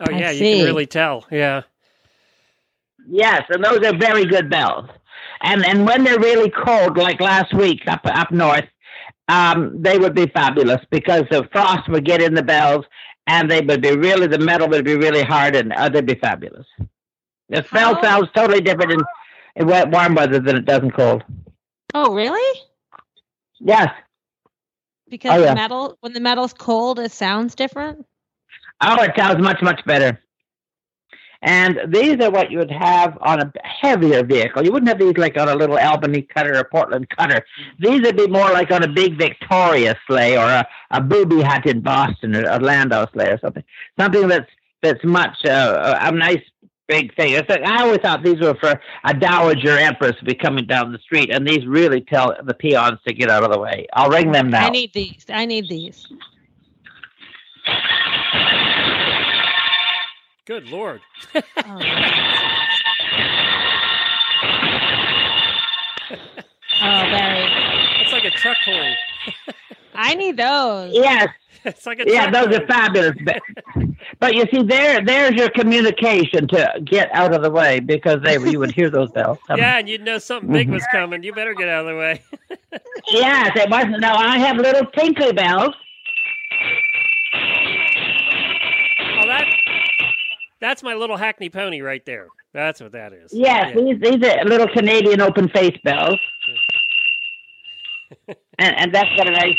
[0.00, 1.26] Oh yeah, you can really tell.
[1.30, 1.62] Yeah.
[3.10, 4.88] Yes, and those are very good bells.
[5.42, 8.66] And and when they're really cold, like last week up up north,
[9.28, 12.84] um, they would be fabulous because the frost would get in the bells,
[13.26, 16.14] and they would be really the metal would be really hard, and uh, they'd be
[16.14, 16.66] fabulous.
[17.48, 19.04] The bell How- sounds totally different in, in
[19.64, 21.24] wet warm weather than it does in cold.
[21.94, 22.60] Oh, really?
[23.60, 23.88] Yes.
[25.08, 25.50] Because Oh, yeah.
[25.50, 28.04] the metal, when the metal's cold, it sounds different.
[28.80, 30.20] Oh, it sounds much, much better.
[31.40, 34.64] And these are what you would have on a heavier vehicle.
[34.64, 37.44] You wouldn't have these like on a little Albany cutter or Portland cutter.
[37.78, 41.64] These would be more like on a big Victoria sleigh or a, a booby hut
[41.66, 43.62] in Boston or a Landau sleigh or something.
[43.98, 44.50] Something that's
[44.82, 46.42] that's much uh, a nice
[46.88, 47.34] big thing.
[47.34, 50.90] It's like, I always thought these were for a dowager empress to be coming down
[50.90, 53.86] the street, and these really tell the peons to get out of the way.
[53.92, 54.66] I'll ring them now.
[54.66, 55.24] I need these.
[55.28, 56.08] I need these.
[60.46, 61.02] Good lord.
[61.34, 61.78] Oh, oh
[66.80, 67.44] Barry.
[68.00, 68.94] It's like a truck horn.
[69.94, 70.94] I need those.
[70.94, 71.28] yes,
[71.64, 73.16] It's like a yeah, those are fabulous.
[73.24, 73.40] But,
[74.20, 78.34] but you see, there, there's your communication to get out of the way because they,
[78.34, 79.38] you would hear those bells.
[79.46, 79.62] coming.
[79.62, 80.96] Yeah, and you'd know something big was mm-hmm.
[80.96, 81.22] coming.
[81.22, 82.22] You better get out of the way.
[83.10, 84.00] Yes, it wasn't.
[84.00, 85.74] No, I have little tinkly bells.
[89.18, 89.46] Oh, that
[90.60, 92.28] that's my little hackney pony right there.
[92.52, 93.32] That's what that is.
[93.32, 93.80] Yes, Yeah.
[93.80, 96.18] these these are little Canadian open face bells,
[98.58, 99.56] and and that's got a nice.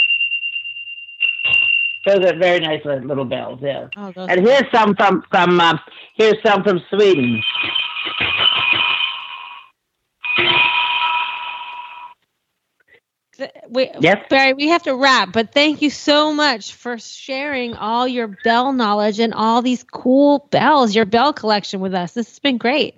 [2.09, 3.59] Those are very nice little bells.
[3.61, 3.87] Yeah.
[3.95, 4.11] Oh.
[4.17, 5.79] And here's some from from um,
[6.15, 7.41] here's some from Sweden.
[13.69, 14.25] We, Yes.
[14.29, 18.73] Barry, we have to wrap, but thank you so much for sharing all your bell
[18.73, 22.11] knowledge and all these cool bells, your bell collection with us.
[22.13, 22.95] This has been great.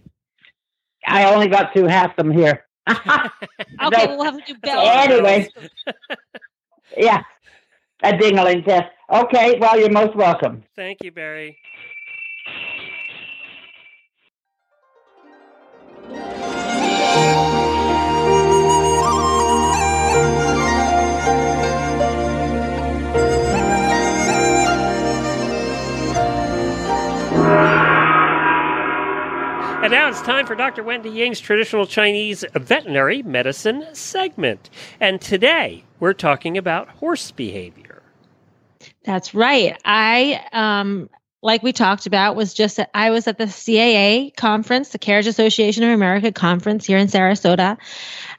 [1.06, 2.66] I only got through half them here.
[3.84, 4.16] Okay, No.
[4.16, 4.80] we'll have to do bell.
[4.82, 5.48] Anyway,
[6.98, 7.22] yeah,
[8.04, 8.90] a dingling test.
[9.12, 10.64] Okay, well, you're most welcome.
[10.76, 11.58] Thank you, Barry.
[29.84, 30.84] And now it's time for Dr.
[30.84, 34.70] Wendy Ying's traditional Chinese veterinary medicine segment.
[35.00, 37.91] And today we're talking about horse behavior.
[39.04, 39.80] That's right.
[39.84, 41.10] I um
[41.44, 45.28] like we talked about was just at, I was at the CAA conference, the Carriage
[45.28, 47.78] Association of America conference here in Sarasota,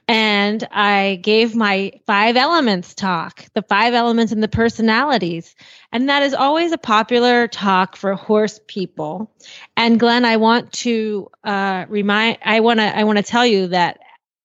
[0.07, 5.55] and I gave my five elements talk, the five elements and the personalities.
[5.91, 9.31] And that is always a popular talk for horse people.
[9.75, 13.67] And Glenn, I want to uh, remind, I want to, I want to tell you
[13.67, 13.99] that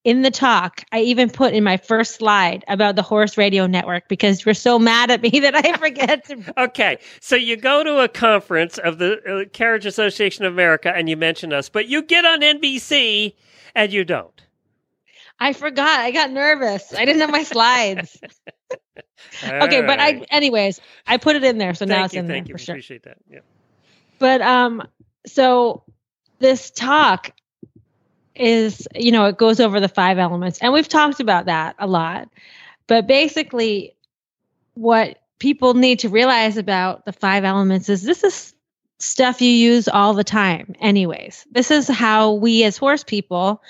[0.09, 4.09] in the talk, I even put in my first slide about the horse radio network
[4.09, 6.55] because you're so mad at me that I forget to.
[6.69, 11.11] Okay, so you go to a conference of the uh, Carriage Association of America and
[11.11, 13.35] you mention us, but you get on NBC
[13.75, 14.43] and you don't.
[15.39, 16.01] I forgot.
[16.01, 16.95] I got nervous.
[16.95, 18.19] I didn't have my slides.
[19.45, 22.29] okay, but I, anyways, I put it in there, so now thank it's you, in
[22.29, 22.59] thank there you.
[22.59, 22.75] for sure.
[22.77, 23.19] Appreciate that.
[23.31, 23.41] Yeah.
[24.19, 24.89] But um,
[25.27, 25.85] so
[26.39, 27.33] this talk
[28.39, 31.87] is, you know, it goes over the five elements, and we've talked about that a
[31.87, 32.29] lot.
[32.87, 33.95] But basically,
[34.75, 38.55] what people need to realize about the five elements is this is
[38.99, 41.47] stuff you use all the time, anyways.
[41.51, 43.63] This is how we as horse people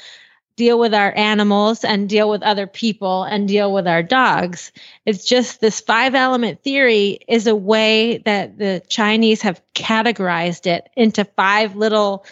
[0.57, 4.73] deal with our animals and deal with other people and deal with our dogs.
[5.07, 10.89] It's just this five element theory is a way that the Chinese have categorized it
[10.97, 12.27] into five little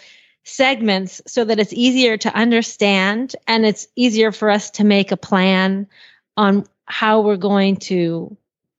[0.47, 5.17] segments so that it's easier to understand and it's easier for us to make a
[5.17, 5.87] plan
[6.37, 8.35] on how we're going to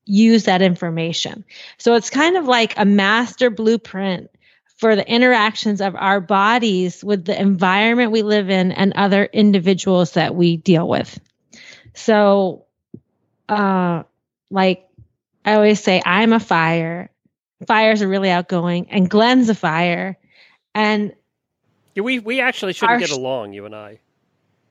[0.07, 1.45] use that information.
[1.77, 4.31] So it's kind of like a master blueprint
[4.79, 10.13] for the interactions of our bodies with the environment we live in and other individuals
[10.13, 11.21] that we deal with.
[11.95, 12.65] So,
[13.49, 14.05] uh,
[14.51, 14.89] like
[15.45, 17.11] I always say, I'm a fire.
[17.67, 20.17] Fires are really outgoing, and Glenn's a fire.
[20.75, 21.13] And
[21.99, 23.99] Yeah, we we actually shouldn't get along, you and I.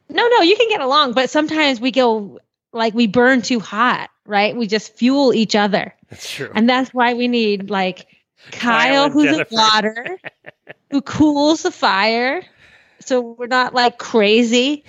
[0.08, 2.40] no, no, you can get along, but sometimes we go
[2.72, 4.56] like we burn too hot, right?
[4.56, 5.94] We just fuel each other.
[6.10, 6.50] That's true.
[6.56, 8.08] And that's why we need like
[8.52, 9.50] Kyle Kyle, who's Jennifer.
[9.52, 10.18] in water,
[10.90, 12.44] who cools the fire.
[13.02, 14.86] So we're not like crazy.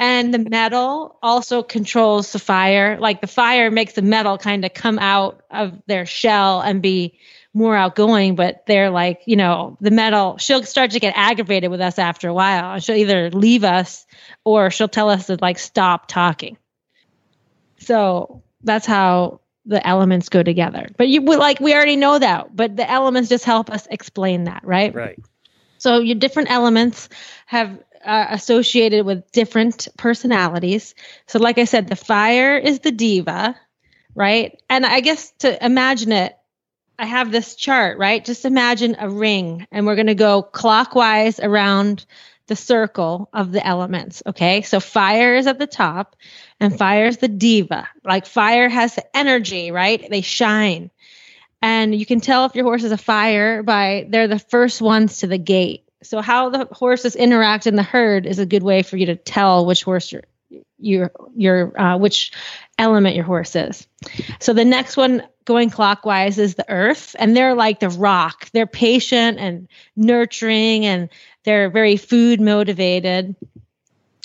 [0.00, 2.98] And the metal also controls the fire.
[2.98, 7.18] Like the fire makes the metal kind of come out of their shell and be
[7.54, 11.80] more outgoing, but they're like, you know, the metal, she'll start to get aggravated with
[11.80, 12.74] us after a while.
[12.74, 14.06] And she'll either leave us
[14.44, 16.56] or she'll tell us to like stop talking.
[17.78, 20.88] So that's how the elements go together.
[20.96, 24.44] But you we- like we already know that, but the elements just help us explain
[24.44, 24.94] that, right?
[24.94, 25.18] right.
[25.78, 27.08] So your different elements
[27.46, 30.94] have uh, associated with different personalities.
[31.26, 33.56] So like I said, the fire is the diva,
[34.14, 34.60] right?
[34.70, 36.36] And I guess to imagine it,
[37.02, 38.24] I have this chart, right?
[38.24, 42.06] Just imagine a ring and we're going to go clockwise around
[42.46, 44.62] the circle of the elements, okay?
[44.62, 46.14] So fire is at the top
[46.60, 47.88] and fire is the diva.
[48.04, 50.08] Like fire has the energy, right?
[50.08, 50.92] They shine.
[51.60, 55.18] And you can tell if your horse is a fire by they're the first ones
[55.18, 55.82] to the gate.
[56.04, 59.16] So how the horses interact in the herd is a good way for you to
[59.16, 60.14] tell which horse
[60.78, 62.32] your your uh, which
[62.78, 63.88] element your horse is.
[64.38, 68.50] So the next one going clockwise is the earth, and they're like the rock.
[68.52, 71.08] They're patient and nurturing, and
[71.44, 73.36] they're very food motivated.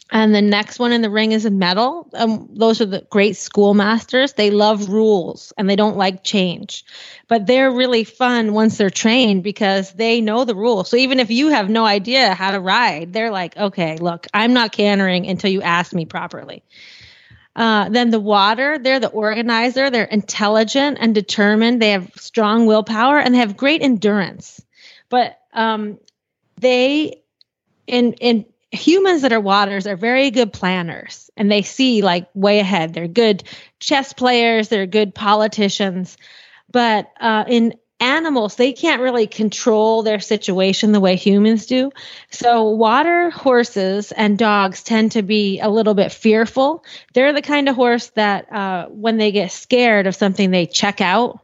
[0.09, 2.09] And the next one in the ring is a metal.
[2.13, 4.33] Um, those are the great schoolmasters.
[4.33, 6.85] They love rules and they don't like change.
[7.27, 10.89] But they're really fun once they're trained because they know the rules.
[10.89, 14.53] So even if you have no idea how to ride, they're like, okay, look, I'm
[14.53, 16.63] not cantering until you ask me properly.
[17.57, 19.89] Uh, then the water, they're the organizer.
[19.89, 21.81] They're intelligent and determined.
[21.81, 24.63] They have strong willpower and they have great endurance.
[25.09, 25.97] But um,
[26.59, 27.23] they,
[27.87, 32.59] in in humans that are waters are very good planners and they see like way
[32.59, 32.93] ahead.
[32.93, 33.43] They're good
[33.79, 36.17] chess players, they're good politicians.
[36.71, 41.91] But uh, in animals, they can't really control their situation the way humans do.
[42.29, 46.83] So, water horses and dogs tend to be a little bit fearful.
[47.13, 51.01] They're the kind of horse that uh, when they get scared of something, they check
[51.01, 51.39] out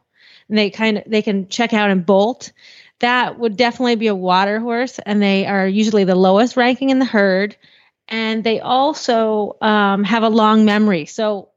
[0.49, 2.51] and they kind of they can check out and bolt
[3.03, 6.99] that would definitely be a water horse, and they are usually the lowest ranking in
[6.99, 7.57] the herd.
[8.07, 11.05] And they also um, have a long memory.
[11.05, 11.49] So,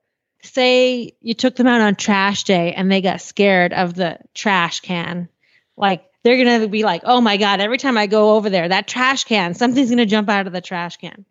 [0.46, 4.80] say you took them out on trash day and they got scared of the trash
[4.80, 5.28] can,
[5.76, 8.68] like they're going to be like, oh my God, every time I go over there,
[8.68, 11.24] that trash can, something's going to jump out of the trash can.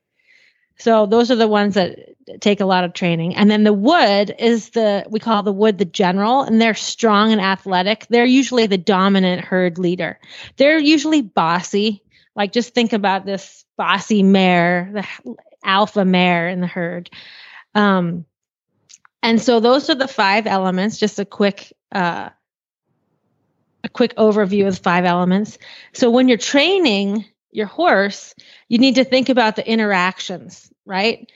[0.78, 3.36] So those are the ones that take a lot of training.
[3.36, 7.32] And then the wood is the we call the wood the general and they're strong
[7.32, 8.08] and athletic.
[8.10, 10.20] They're usually the dominant herd leader.
[10.58, 12.04] They're usually bossy.
[12.36, 17.10] Like just think about this bossy mare, the alpha mare in the herd.
[17.74, 18.26] Um
[19.26, 22.30] and so those are the five elements, just a quick uh
[23.84, 25.58] a quick overview of the five elements.
[25.94, 28.36] So when you're training your horse,
[28.68, 31.32] you need to think about the interactions, right?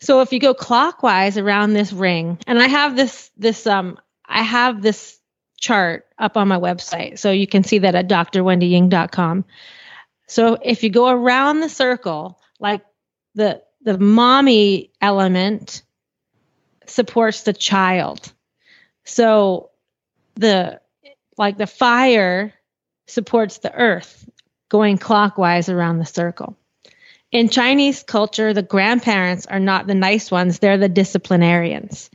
[0.00, 4.42] So if you go clockwise around this ring, and I have this this um I
[4.42, 5.20] have this
[5.56, 9.44] chart up on my website, so you can see that at drwendyying.com.
[10.26, 12.82] So if you go around the circle, like
[13.36, 15.82] the the mommy element
[16.90, 18.32] supports the child.
[19.04, 19.70] So
[20.34, 20.80] the
[21.36, 22.52] like the fire
[23.06, 24.28] supports the earth
[24.68, 26.56] going clockwise around the circle.
[27.32, 32.10] In Chinese culture, the grandparents are not the nice ones, they're the disciplinarians.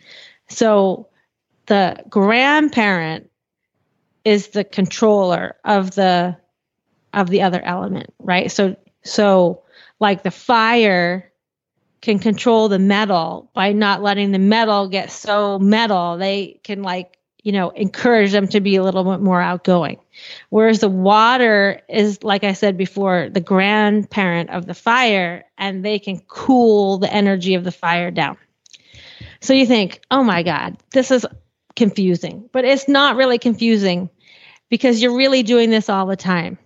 [0.50, 1.08] So
[1.68, 3.30] the grandparent
[4.24, 6.38] is the controller of the
[7.14, 8.52] of the other element, right?
[8.52, 9.64] So so
[10.00, 11.32] like the fire
[12.06, 16.18] can control the metal by not letting the metal get so metal.
[16.18, 20.00] They can like you know, encourage them to be a little bit more outgoing.
[20.50, 26.00] Whereas the water is, like I said before, the grandparent of the fire, and they
[26.00, 28.38] can cool the energy of the fire down.
[29.42, 31.24] So you think, oh my God, this is
[31.76, 32.50] confusing.
[32.52, 34.10] But it's not really confusing
[34.70, 36.58] because you're really doing this all the time.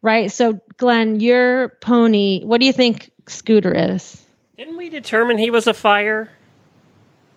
[0.00, 0.32] Right?
[0.32, 4.24] So, Glenn, your pony, what do you think Scooter is?
[4.60, 6.28] Didn't we determine he was a fire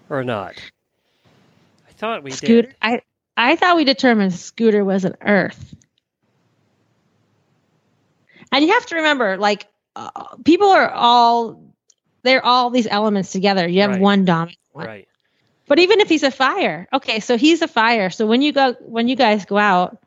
[0.09, 0.61] or not?
[1.87, 2.75] I thought we Scooter, did.
[2.81, 2.99] I
[3.37, 5.73] I thought we determined Scooter was an Earth.
[8.51, 11.63] And you have to remember, like, uh, people are all
[12.23, 13.69] they're all these elements together.
[13.69, 14.01] You have Right.
[14.01, 14.87] one dominant one.
[14.87, 15.07] Right.
[15.69, 18.09] But even if he's a fire, okay, so he's a fire.
[18.09, 19.97] So when you go when you guys go out,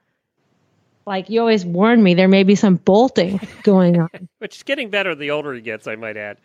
[1.06, 4.28] like you always warn me, there may be some bolting going on.
[4.38, 6.36] Which is getting better the older he gets, I might add.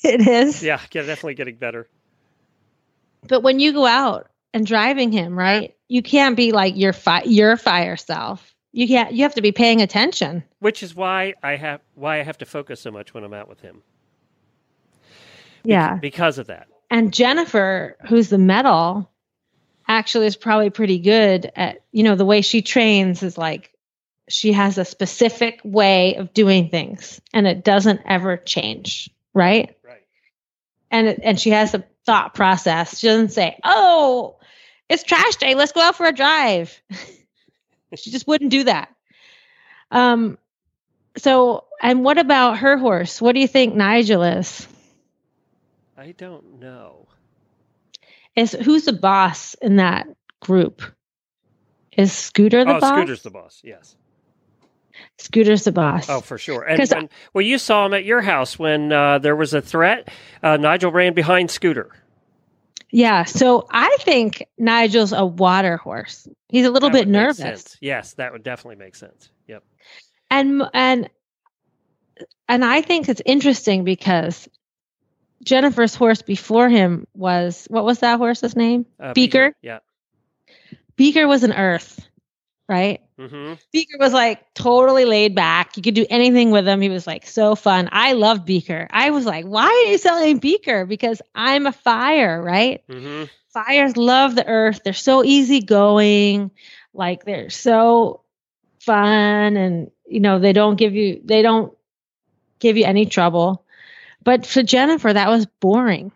[0.04, 0.62] it is.
[0.62, 1.88] Yeah, yeah, definitely getting better.
[3.26, 5.74] But when you go out and driving him, right?
[5.88, 8.54] You can't be like your fi- your fire self.
[8.72, 9.12] You can't.
[9.12, 10.44] You have to be paying attention.
[10.60, 13.48] Which is why I have why I have to focus so much when I'm out
[13.48, 13.82] with him.
[15.64, 15.96] Yeah.
[15.96, 16.68] Because of that.
[16.90, 19.10] And Jennifer, who's the metal,
[19.86, 23.72] actually is probably pretty good at, you know, the way she trains is like
[24.28, 29.76] she has a specific way of doing things and it doesn't ever change, right?
[30.90, 32.98] And and she has a thought process.
[32.98, 34.38] She doesn't say, "Oh,
[34.88, 35.54] it's trash day.
[35.54, 36.80] Let's go out for a drive."
[37.94, 38.88] she just wouldn't do that.
[39.90, 40.38] Um
[41.16, 43.20] so and what about her horse?
[43.20, 44.66] What do you think Nigel is?
[45.96, 47.08] I don't know.
[48.34, 50.06] is who's the boss in that
[50.40, 50.82] group?
[51.92, 52.76] Is Scooter the boss?
[52.76, 52.98] oh, boss?
[52.98, 53.60] Scooter's the boss.
[53.62, 53.96] Yes.
[55.18, 56.08] Scooter's the boss.
[56.08, 56.62] Oh, for sure.
[56.62, 59.60] And 'Cause I- well, you saw him at your house when uh, there was a
[59.62, 60.08] threat.
[60.42, 61.90] Uh, Nigel ran behind Scooter.
[62.90, 63.24] yeah.
[63.24, 66.26] So I think Nigel's a water horse.
[66.48, 67.76] He's a little bit nervous.
[67.80, 69.30] Yes, that would definitely make sense.
[69.46, 69.62] Yep.
[70.30, 71.08] and and
[72.48, 74.48] and I think it's interesting because
[75.44, 78.86] Jennifer's horse before him was what was that horse's name?
[78.98, 79.54] Uh, Beaker.
[79.62, 79.78] Yeah.
[80.96, 82.06] Beaker was an earth,
[82.70, 83.02] right?
[83.18, 83.54] Mm-hmm.
[83.72, 85.76] Beaker was like totally laid back.
[85.76, 86.80] You could do anything with him.
[86.80, 87.88] He was like so fun.
[87.92, 88.86] I love Beaker.
[88.90, 90.86] I was like, why are you selling Beaker?
[90.86, 92.82] Because I'm a fire, right?
[92.88, 94.82] hmm Fires love the earth.
[94.84, 96.52] They're so easygoing.
[96.94, 98.22] Like they're so
[98.78, 101.76] fun and you know, they don't give you they don't
[102.60, 103.64] give you any trouble.
[104.22, 106.12] But for Jennifer, that was boring.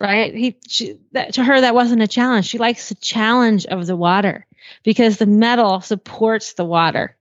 [0.00, 0.34] Right?
[0.34, 2.46] He she, that, to her that wasn't a challenge.
[2.46, 4.46] She likes the challenge of the water
[4.82, 7.16] because the metal supports the water.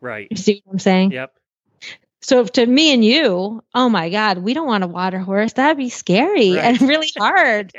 [0.00, 0.28] Right.
[0.30, 1.12] You see what I'm saying?
[1.12, 1.34] Yep.
[2.20, 5.52] So to me and you, oh my God, we don't want a water horse.
[5.54, 6.64] That'd be scary Right.
[6.64, 7.72] and really hard,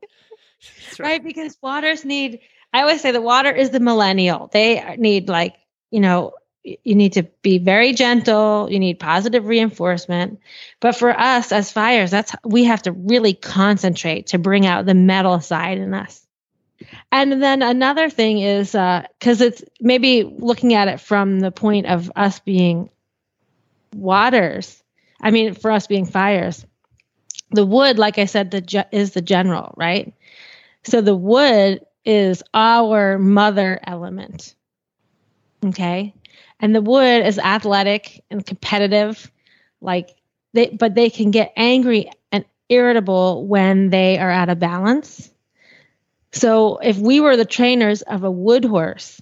[0.00, 1.22] That's right?
[1.22, 2.40] Because waters need,
[2.72, 4.48] I always say the water is the millennial.
[4.52, 5.54] They need like,
[5.90, 6.32] you know,
[6.64, 8.68] you need to be very gentle.
[8.70, 10.40] You need positive reinforcement.
[10.80, 14.94] But for us as fires, that's, we have to really concentrate to bring out the
[14.94, 16.26] metal side in us.
[17.10, 21.86] And then another thing is, uh, cause it's maybe looking at it from the point
[21.86, 22.90] of us being
[23.94, 24.82] waters.
[25.20, 26.64] I mean, for us being fires,
[27.50, 30.14] the wood, like I said, the ge- is the general, right?
[30.84, 34.54] So the wood is our mother element.
[35.64, 36.14] Okay,
[36.60, 39.30] and the wood is athletic and competitive,
[39.80, 40.14] like
[40.52, 45.30] they, but they can get angry and irritable when they are out of balance.
[46.32, 49.20] So if we were the trainers of a wood horse,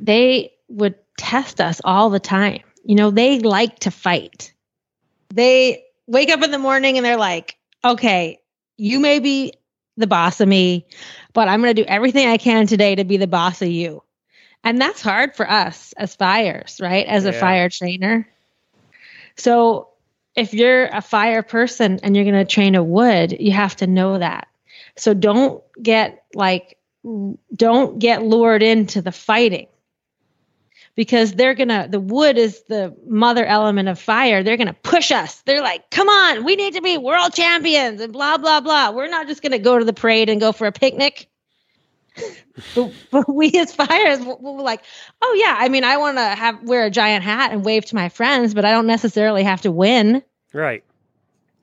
[0.00, 2.60] they would test us all the time.
[2.84, 4.52] You know, they like to fight.
[5.34, 8.40] They wake up in the morning and they're like, okay,
[8.76, 9.52] you may be
[9.96, 10.86] the boss of me,
[11.32, 14.02] but I'm going to do everything I can today to be the boss of you.
[14.64, 17.06] And that's hard for us as fires, right?
[17.06, 18.28] As a fire trainer.
[19.36, 19.88] So
[20.36, 23.86] if you're a fire person and you're going to train a wood, you have to
[23.86, 24.48] know that.
[24.96, 26.78] So don't get like,
[27.54, 29.66] don't get lured into the fighting.
[30.96, 34.42] Because they're gonna the wood is the mother element of fire.
[34.42, 35.40] They're gonna push us.
[35.42, 38.90] They're like come on we need to be world champions and blah blah blah.
[38.90, 41.28] We're not just gonna go to the parade and go for a picnic.
[42.74, 44.82] But, but we as fires we're we're like
[45.22, 47.94] oh yeah i mean i want to have wear a giant hat and wave to
[47.94, 50.22] my friends but i don't necessarily have to win.
[50.52, 50.84] Right.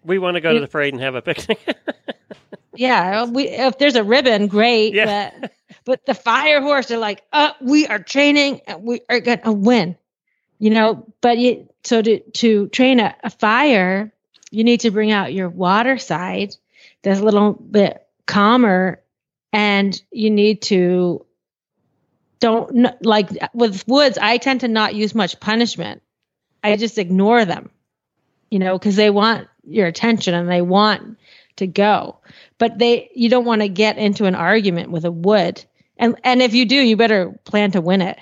[0.03, 1.59] We want to go to the parade and have a picnic.
[2.78, 5.32] yeah we if there's a ribbon great Yeah.
[5.39, 5.51] but
[5.86, 9.97] but the fire horse are like uh we are training and we are gonna win
[10.59, 14.11] you know but you so to to train a, a fire
[14.51, 16.55] you need to bring out your water side
[17.01, 19.01] that's a little bit calmer
[19.53, 21.25] and you need to
[22.39, 26.01] don't like with woods i tend to not use much punishment
[26.63, 27.69] i just ignore them
[28.51, 31.17] you know because they want your attention and they want
[31.57, 32.17] to go
[32.57, 35.63] but they you don't want to get into an argument with a wood
[35.97, 38.17] and and if you do you better plan to win it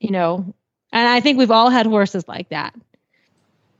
[0.00, 0.54] you know
[0.92, 2.74] and i think we've all had horses like that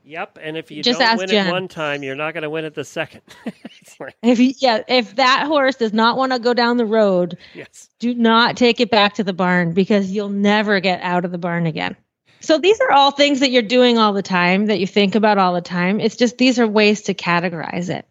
[0.05, 0.37] yep.
[0.41, 1.47] And if you Just don't win Jen.
[1.47, 3.21] it one time, you're not going to win it the second.
[3.99, 7.37] like, if you yeah if that horse does not want to go down the road
[7.53, 7.89] yes.
[7.99, 11.37] do not take it back to the barn because you'll never get out of the
[11.37, 11.95] barn again
[12.39, 15.37] so these are all things that you're doing all the time that you think about
[15.37, 18.07] all the time it's just these are ways to categorize it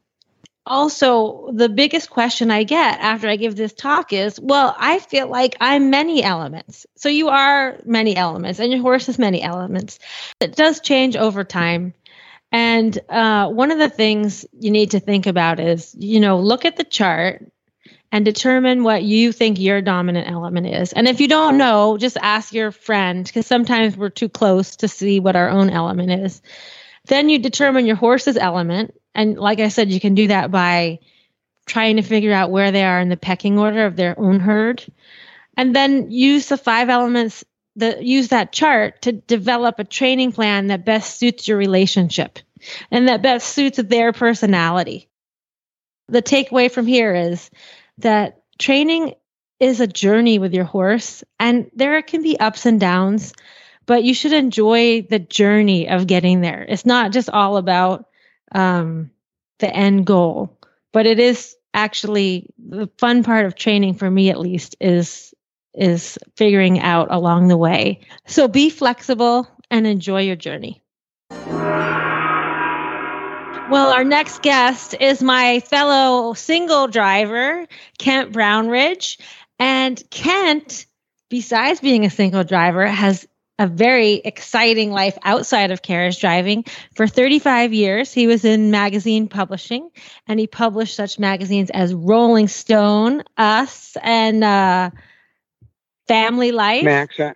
[0.64, 5.26] also the biggest question i get after i give this talk is well i feel
[5.26, 9.98] like i'm many elements so you are many elements and your horse is many elements
[10.40, 11.94] it does change over time
[12.54, 16.64] and uh, one of the things you need to think about is you know look
[16.64, 17.52] at the chart
[18.12, 20.92] and determine what you think your dominant element is.
[20.92, 24.88] And if you don't know, just ask your friend because sometimes we're too close to
[24.88, 26.42] see what our own element is.
[27.06, 28.94] Then you determine your horse's element.
[29.14, 31.00] And like I said, you can do that by
[31.66, 34.84] trying to figure out where they are in the pecking order of their own herd.
[35.56, 37.44] And then use the five elements
[37.76, 42.38] that use that chart to develop a training plan that best suits your relationship
[42.90, 45.08] and that best suits their personality.
[46.08, 47.50] The takeaway from here is
[47.98, 49.14] that training
[49.60, 53.32] is a journey with your horse and there can be ups and downs
[53.86, 58.06] but you should enjoy the journey of getting there it's not just all about
[58.54, 59.10] um,
[59.58, 60.58] the end goal.
[60.92, 65.34] But it is actually the fun part of training for me at least is
[65.74, 68.00] is figuring out along the way.
[68.26, 70.82] So be flexible and enjoy your journey.
[73.70, 79.18] Well, our next guest is my fellow single driver, Kent Brownridge.
[79.58, 80.84] And Kent
[81.32, 83.26] besides being a single driver, has
[83.62, 86.64] a very exciting life outside of carriage driving.
[86.96, 89.88] For 35 years, he was in magazine publishing,
[90.26, 94.90] and he published such magazines as Rolling Stone, Us, and uh,
[96.08, 96.82] Family Life.
[96.82, 97.34] Maxim.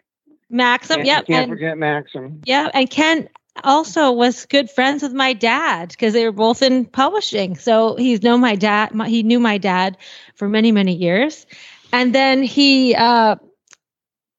[0.51, 1.27] Maxim, Can't, yep.
[1.27, 2.43] Can't and, forget Maxim.
[2.45, 3.29] yeah, and Ken
[3.63, 7.57] also was good friends with my dad because they were both in publishing.
[7.57, 8.93] So he's known my dad.
[8.95, 9.97] My, he knew my dad
[10.35, 11.47] for many, many years,
[11.93, 13.37] and then he uh,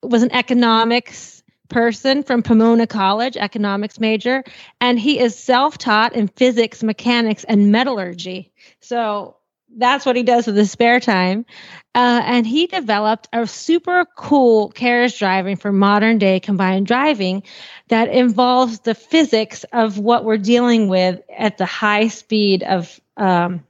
[0.03, 1.36] was an economics
[1.69, 4.43] person from Pomona College, economics major,
[4.81, 8.51] and he is self-taught in physics, mechanics, and metallurgy.
[8.79, 9.37] So
[9.75, 11.45] that's what he does with his spare time.
[11.93, 17.43] Uh, and he developed a super cool carriage driving for modern day combined driving
[17.89, 23.63] that involves the physics of what we're dealing with at the high speed of um,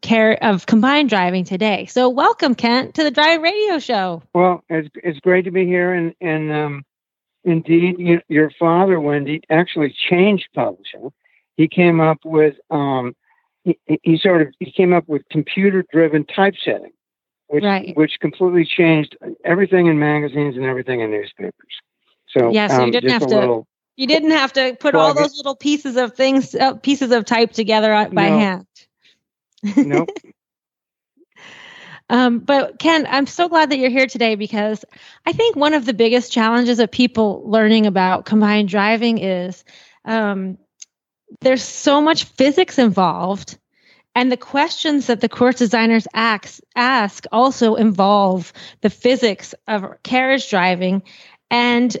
[0.00, 1.86] care of combined driving today.
[1.86, 4.22] So welcome, Kent, to the Drive Radio Show.
[4.34, 6.84] Well, it's it's great to be here, and and um,
[7.46, 11.10] indeed, you, your father, Wendy, actually changed publishing.
[11.56, 13.14] He came up with um,
[13.64, 16.92] he, he sort of he came up with computer-driven typesetting,
[17.46, 17.96] which Right.
[17.96, 21.74] which completely changed everything in magazines and everything in newspapers.
[22.28, 23.64] So Yeah, so you um, didn't have to-
[23.96, 27.52] You didn't have to put all those little pieces of things, uh, pieces of type
[27.52, 28.38] together uh, by No.
[28.38, 28.66] hand.
[29.76, 30.10] nope.
[32.08, 34.84] Um, but Ken, I'm so glad that you're here today because
[35.26, 39.64] I think one of the biggest challenges of people learning about combined driving is
[40.04, 40.58] um,
[41.40, 43.58] there's so much physics involved,
[44.14, 48.52] and the questions that the course designers ask, ask also involve
[48.82, 51.02] the physics of carriage driving,
[51.50, 51.96] and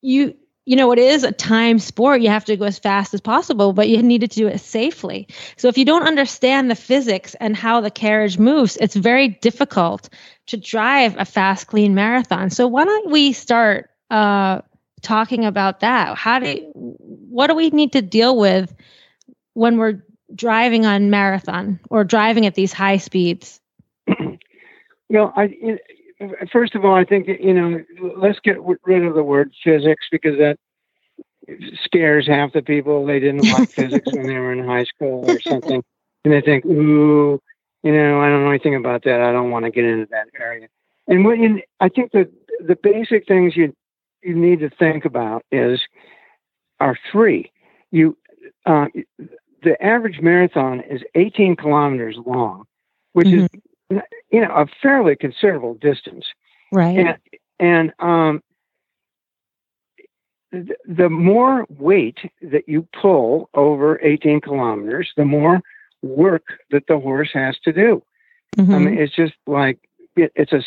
[0.00, 0.37] you
[0.68, 2.20] you know it is a time sport.
[2.20, 5.26] You have to go as fast as possible but you need to do it safely.
[5.56, 10.10] So if you don't understand the physics and how the carriage moves it's very difficult
[10.48, 12.50] to drive a fast clean marathon.
[12.50, 14.60] So why don't we start uh,
[15.00, 16.18] talking about that?
[16.18, 18.74] How do what do we need to deal with
[19.54, 20.04] when we're
[20.34, 23.58] driving on marathon or driving at these high speeds?
[25.10, 25.78] Well, I you-
[26.50, 27.82] first of all, I think you know,
[28.16, 30.58] let's get rid of the word physics because that
[31.84, 33.06] scares half the people.
[33.06, 35.82] They didn't like physics when they were in high school or something,
[36.24, 37.40] and they think, "Ooh,
[37.82, 39.20] you know, I don't know anything about that.
[39.20, 40.68] I don't want to get into that area."
[41.06, 43.74] And what you, I think that the basic things you
[44.22, 45.80] you need to think about is
[46.80, 47.52] are three.
[47.90, 48.16] You,
[48.66, 48.86] uh,
[49.62, 52.64] the average marathon is 18 kilometers long,
[53.12, 53.48] which is
[53.90, 56.26] you know a fairly considerable distance
[56.72, 57.18] right and
[57.58, 58.42] and um
[60.52, 65.60] th- the more weight that you pull over 18 kilometers the more
[66.02, 68.02] work that the horse has to do
[68.58, 68.84] i Mhm.
[68.84, 69.78] mean it's just like
[70.16, 70.62] it, it's a.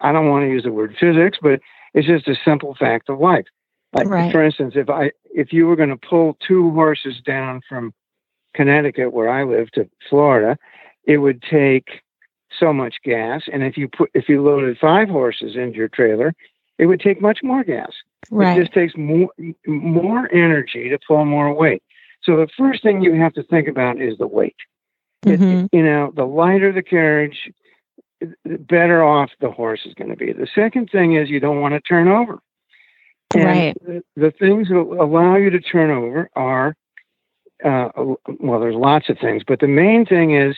[0.00, 1.60] I don't want to use the word physics but
[1.92, 3.46] it's just a simple fact of life
[3.92, 4.30] like Right.
[4.32, 7.92] for instance if i if you were going to pull two horses down from
[8.54, 10.56] connecticut where i live to florida
[11.04, 12.00] it would take
[12.58, 16.34] so much gas and if you put if you loaded five horses into your trailer
[16.78, 17.92] it would take much more gas
[18.56, 19.28] it just takes more
[19.66, 21.82] more energy to pull more weight
[22.22, 24.56] so the first thing you have to think about is the weight
[25.26, 25.68] it- Mhm.
[25.72, 27.50] you know, the lighter the carriage,
[28.20, 30.32] the better off the horse is going to be.
[30.32, 32.40] The second thing is you don't want to turn over.
[33.34, 33.74] And Right.
[33.82, 36.74] The, the things that allow you to turn over are,
[37.64, 37.88] uh,
[38.38, 40.56] well, there's lots of things, but the main thing is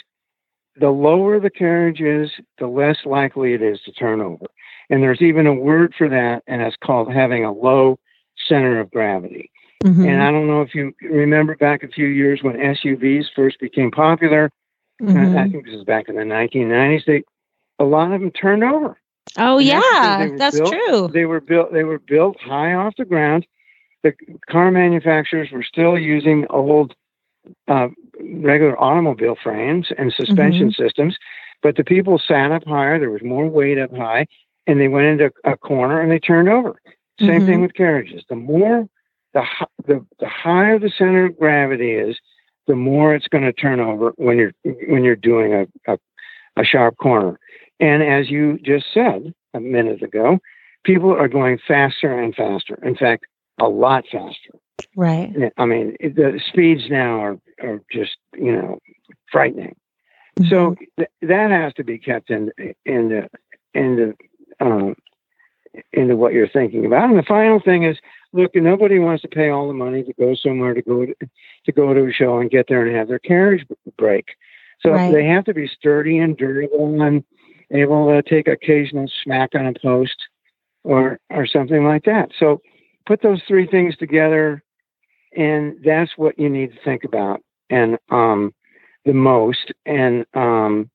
[0.79, 4.47] the lower the carriage is, the less likely it is to turn over.
[4.91, 7.99] And there's even a word for that, and it's called having a low
[8.49, 9.51] center of gravity.
[9.85, 10.07] Mhm.
[10.07, 13.91] And I don't know if you remember back a few years when SUVs first became
[13.91, 14.51] popular.
[15.03, 15.53] Uh, I Mhm.
[15.53, 17.05] think this is back in the 1990s.
[17.07, 17.23] They,
[17.79, 18.97] a lot of them turned over.
[19.39, 21.09] Oh And yeah, they that's built- true.
[21.09, 21.73] They were built.
[21.73, 23.47] They were built high off the ground.
[24.03, 24.15] The
[24.49, 26.95] car manufacturers were still using old,
[27.69, 27.89] uh,
[28.21, 30.83] regular automobile frames and suspension Mm-hmm.
[30.83, 31.17] systems,
[31.63, 32.99] but the people sat up higher.
[32.99, 34.27] There was more weight up high,
[34.67, 36.77] and they went into a corner and they turned over.
[37.21, 37.47] Same Mhm.
[37.47, 38.25] thing with carriages.
[38.29, 38.89] The more
[39.35, 39.43] the,
[39.87, 42.19] the the higher the center of gravity is,
[42.67, 44.53] the more it's going to turn over when you're
[44.89, 45.99] when you're doing a, a
[46.57, 47.39] a sharp corner.
[47.81, 50.39] And as you just said a minute ago,
[50.85, 52.79] people are going faster and faster.
[52.83, 53.27] In fact,
[53.61, 54.53] a lot faster.
[54.97, 55.53] Right.
[55.59, 58.79] I mean, the speeds now are, are just, you know,
[59.31, 59.77] frightening.
[60.49, 60.85] So Mm-hmm.
[60.99, 62.51] th- that has to be kept in
[62.85, 63.29] in the
[63.75, 64.95] in the um,
[65.93, 67.09] into what you're thinking about.
[67.09, 67.97] And the final thing is,
[68.33, 71.15] look, nobody wants to pay all the money to go somewhere to go to,
[71.65, 74.27] to go to a show and get there and have their carriage break.
[74.81, 75.13] So Right.
[75.13, 77.25] they have to be sturdy and durable and
[77.71, 80.17] able to take occasional smack on a post
[80.85, 82.31] or or something like that.
[82.39, 82.61] So
[83.07, 84.63] put those three things together,
[85.37, 88.55] and that's what you need to think about and um,
[89.05, 89.73] the most.
[89.85, 90.91] And um,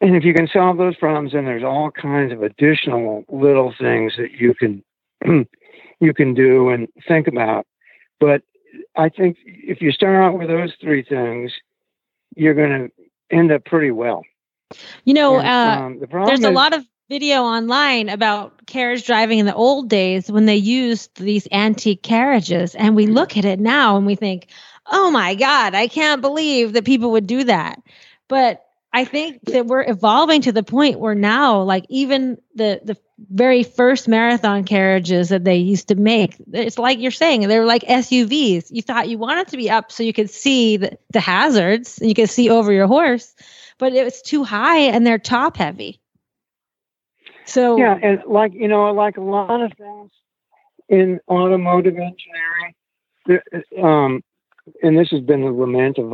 [0.00, 4.14] and if you can solve those problems, then there's all kinds of additional little things
[4.16, 4.82] that you can
[6.00, 7.66] you can do and think about.
[8.18, 8.42] But
[8.96, 11.52] I think if you start out with those three things,
[12.34, 14.22] you're going to end up pretty well.
[15.04, 19.04] You know, and, uh, um, the there's is, a lot of video online about carriage
[19.04, 23.44] driving in the old days when they used these antique carriages, and we look at
[23.44, 24.48] it now and we think,
[24.86, 27.82] "Oh my God, I can't believe that people would do that."
[28.28, 32.96] But I think that we're evolving to the point where now, like even the the
[33.30, 37.82] very first marathon carriages that they used to make, it's like you're saying, they're like
[37.82, 38.66] SUVs.
[38.70, 42.08] You thought you wanted to be up so you could see the, the hazards and
[42.08, 43.34] you could see over your horse,
[43.78, 46.00] but it was too high and they're top heavy.
[47.46, 50.10] So yeah, and like you know, like a lot of things
[50.88, 52.74] in automotive engineering,
[53.82, 54.22] um,
[54.82, 56.12] and this has been the lament of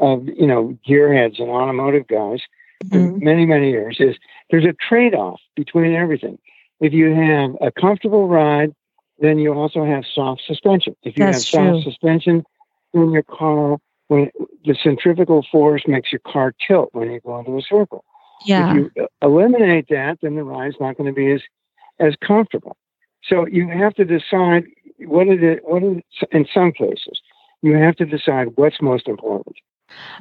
[0.00, 2.40] of you know gearheads and automotive guys
[2.84, 2.90] mm-hmm.
[2.90, 4.16] for many many years is
[4.50, 6.38] there's a trade-off between everything.
[6.80, 8.72] If you have a comfortable ride,
[9.18, 10.94] then you also have soft suspension.
[11.02, 12.44] If you That's have soft suspension,
[12.92, 14.30] then your car when
[14.64, 18.04] the centrifugal force makes your car tilt when you go into a circle.
[18.44, 18.70] Yeah.
[18.70, 21.42] If you eliminate that, then the ride's not going to be as
[21.98, 22.76] as comfortable.
[23.24, 24.64] So you have to decide
[25.00, 25.58] what it is.
[25.62, 27.20] What is in some cases
[27.62, 29.56] you have to decide what's most important.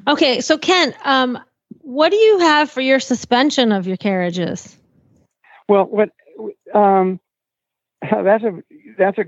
[0.07, 1.37] Okay, so Ken, um,
[1.81, 4.77] what do you have for your suspension of your carriages?
[5.67, 6.09] Well, what
[6.73, 7.19] um,
[8.01, 8.63] that's a
[8.97, 9.25] that's a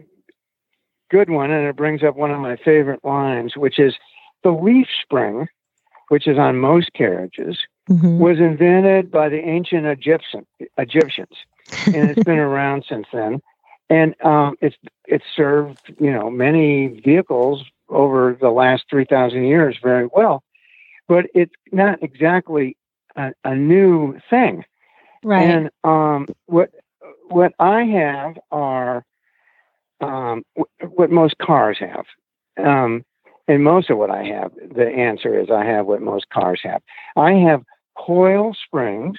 [1.11, 3.95] good one, and it brings up one of my favorite lines, which is
[4.43, 5.47] the leaf spring,
[6.07, 7.57] which is on most carriages,
[7.89, 8.19] mm-hmm.
[8.19, 10.45] was invented by the ancient Egyptian
[10.77, 11.35] Egyptians,
[11.87, 13.41] and it's been around since then.
[13.89, 14.75] And um, it's
[15.05, 20.43] it's served you know many vehicles over the last 3,000 years very well.
[21.07, 22.77] But it's not exactly
[23.15, 24.63] a, a new thing.
[25.23, 25.49] Right.
[25.49, 26.69] And um, what
[27.29, 29.03] what I have are
[30.01, 30.43] um,
[30.91, 32.05] what most cars have.
[32.63, 33.03] Um,
[33.47, 36.81] and most of what I have, the answer is I have what most cars have.
[37.17, 37.63] I have
[37.97, 39.17] coil springs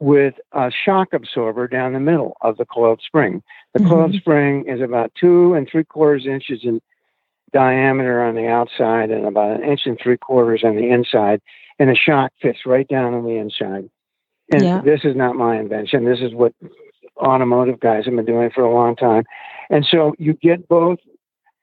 [0.00, 3.42] with a shock absorber down the middle of the coiled spring.
[3.74, 3.88] The mm-hmm.
[3.88, 6.80] coiled spring is about two and three quarters inches in
[7.52, 11.40] diameter on the outside and about an inch and three quarters on the inside,
[11.78, 13.88] and the shock fits right down on the inside.
[14.52, 14.80] And yeah.
[14.82, 16.04] this is not my invention.
[16.04, 16.54] This is what
[17.18, 19.24] automotive guys have been doing for a long time.
[19.70, 20.98] And so you get both.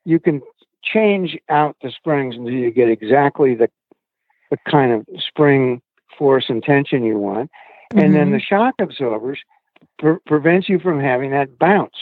[0.04, 0.42] You can
[0.84, 3.70] change out the springs until you get exactly the
[4.52, 5.82] the kind of spring
[6.18, 7.50] force and tension you want.
[7.94, 8.00] Mm-hmm.
[8.00, 8.34] And then mm-hmm.
[8.34, 9.40] the shock absorbers
[10.00, 11.96] pre- prevents you from having that bounce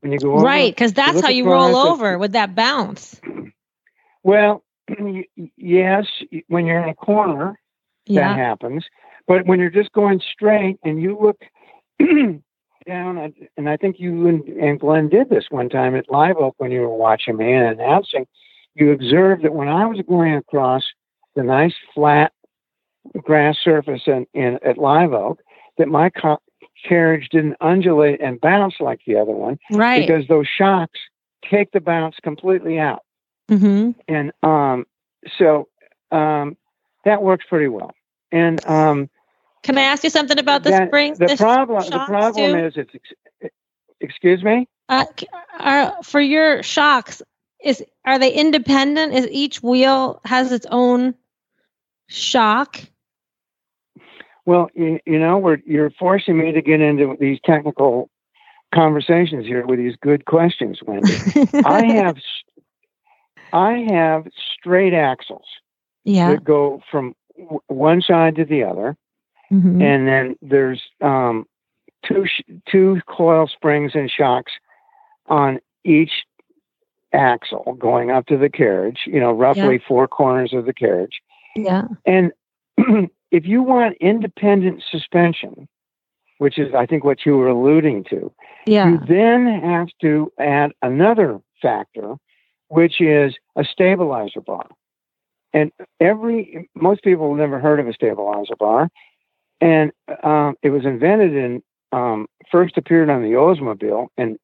[0.00, 3.20] when you go over, right because that's how you roll over with that bounce
[4.22, 4.64] well
[5.56, 6.06] yes
[6.48, 7.58] when you're in a corner
[8.06, 8.28] yeah.
[8.28, 8.84] that happens
[9.26, 11.40] but when you're just going straight and you look
[12.86, 16.54] down and i think you and, and glenn did this one time at live oak
[16.58, 18.26] when you were watching me and announcing
[18.74, 20.82] you observed that when i was going across
[21.36, 22.32] the nice flat
[23.18, 25.40] grass surface in, in at live oak
[25.78, 26.40] that my co-
[26.88, 29.58] carriage didn't undulate and bounce like the other one.
[29.72, 30.06] Right.
[30.06, 30.98] Because those shocks
[31.48, 33.04] take the bounce completely out.
[33.50, 33.90] Mm-hmm.
[34.08, 34.86] And um,
[35.38, 35.68] so
[36.10, 36.56] um,
[37.04, 37.92] that works pretty well.
[38.32, 39.10] And um,
[39.62, 41.14] can I ask you something about the spring?
[41.14, 42.66] The, the problem, the problem too?
[42.66, 43.52] is it's.
[44.00, 44.66] Excuse me.
[44.88, 45.04] Uh,
[45.58, 47.20] are, for your shocks,
[47.62, 49.12] is are they independent?
[49.12, 51.14] Is each wheel has its own
[52.08, 52.80] shock?
[54.46, 58.10] Well, you, you know, we're, you're forcing me to get into these technical
[58.74, 61.12] conversations here with these good questions, Wendy.
[61.64, 62.16] I have
[63.52, 64.26] I have
[64.58, 65.46] straight axles
[66.04, 66.30] yeah.
[66.30, 68.96] that go from w- one side to the other,
[69.52, 69.82] mm-hmm.
[69.82, 71.46] and then there's um,
[72.06, 74.52] two sh- two coil springs and shocks
[75.26, 76.12] on each
[77.12, 79.00] axle going up to the carriage.
[79.06, 79.88] You know, roughly yeah.
[79.88, 81.20] four corners of the carriage.
[81.56, 82.32] Yeah, and
[83.30, 85.68] if you want independent suspension,
[86.38, 88.32] which is, I think, what you were alluding to,
[88.66, 88.88] yeah.
[88.88, 92.14] you then have to add another factor,
[92.68, 94.66] which is a stabilizer bar.
[95.52, 98.88] And every most people have never heard of a stabilizer bar,
[99.60, 99.90] and
[100.22, 101.62] um, it was invented in
[101.92, 104.38] um, first appeared on the Oldsmobile in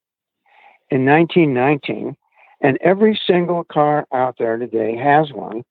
[0.90, 2.16] in 1919,
[2.60, 5.62] and every single car out there today has one.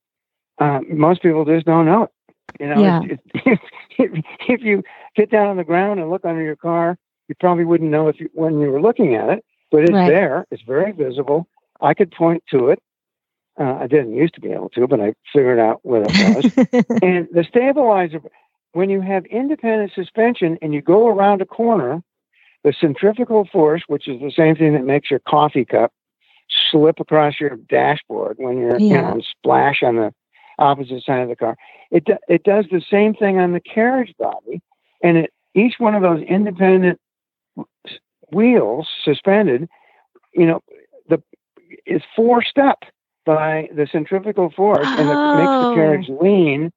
[0.58, 2.12] Uh, most people just don't know it.
[2.60, 3.02] You know, Yeah.
[3.04, 3.60] it, it,
[3.98, 4.84] if, if you
[5.16, 6.98] get down on the ground and look under your car,
[7.28, 10.08] you probably wouldn't know if you, when you were looking at it, but it's Right.
[10.08, 10.46] there.
[10.52, 11.48] It's very visible.
[11.82, 12.80] I could point to it.
[13.60, 16.46] Uh, I didn't used to be able to, but I figured out what it was.
[17.02, 18.22] and the stabilizer,
[18.74, 22.04] when you have independent suspension and you go around a corner,
[22.64, 25.94] the centrifugal force, which is the same thing that makes your coffee cup
[26.72, 29.02] slip across your dashboard when you're you Yeah.
[29.02, 30.14] know splash on the
[30.58, 31.58] opposite side of the car.
[31.92, 34.62] It do, it does the same thing on the carriage body,
[35.04, 37.00] and it each one of those independent
[38.32, 39.70] wheels suspended,
[40.34, 40.62] you know,
[41.10, 41.22] the
[41.86, 42.80] is forced up
[43.26, 45.70] by the centrifugal force, and it makes Oh.
[45.70, 46.18] the carriage oh.
[46.22, 46.72] lean.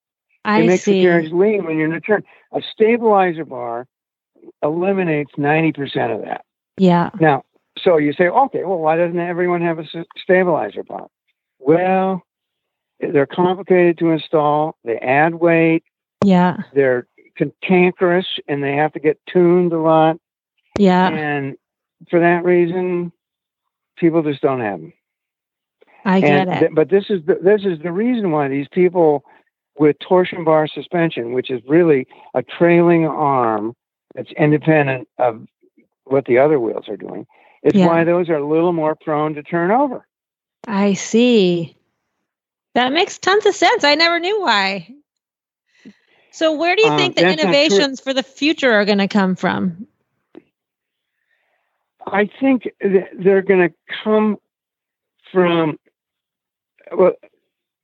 [0.44, 1.00] I It makes see.
[1.00, 2.24] the carriage lean when you're in a turn.
[2.52, 3.86] A stabilizer bar
[4.62, 6.44] eliminates ninety percent of that.
[6.76, 7.10] Yeah.
[7.20, 7.42] Now,
[7.82, 9.84] so you say, okay, well, why doesn't everyone have a
[10.16, 11.08] stabilizer bar?
[11.58, 12.22] Well,
[13.00, 14.76] they're complicated to install.
[14.84, 15.84] They add weight.
[16.24, 16.58] Yeah.
[16.74, 20.18] They're cantankerous, and they have to get tuned a lot.
[20.78, 21.08] Yeah.
[21.08, 21.56] And
[22.10, 23.12] for that reason,
[23.96, 24.92] people just don't have them.
[26.04, 26.58] I get and it.
[26.60, 29.24] th- but this is the, this is the reason why these people
[29.78, 33.74] with torsion bar suspension, which is really a trailing arm
[34.14, 35.46] that's independent of
[36.04, 37.26] what the other wheels are doing,
[37.62, 37.86] it's Yeah.
[37.86, 40.06] why those are a little more prone to turn over.
[40.66, 41.76] I see.
[42.78, 43.82] That makes tons of sense.
[43.82, 44.94] I never knew why.
[46.30, 49.34] So, where do you Um, think the innovations for the future are going to come
[49.34, 49.88] from?
[52.06, 53.74] I think they're going to
[54.04, 54.36] come
[55.32, 55.80] from
[56.92, 57.14] well.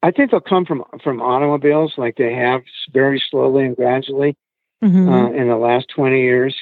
[0.00, 4.36] I think they'll come from from automobiles, like they have very slowly and gradually.
[4.84, 5.08] Mhm.
[5.08, 6.54] uh, in the last 20 years.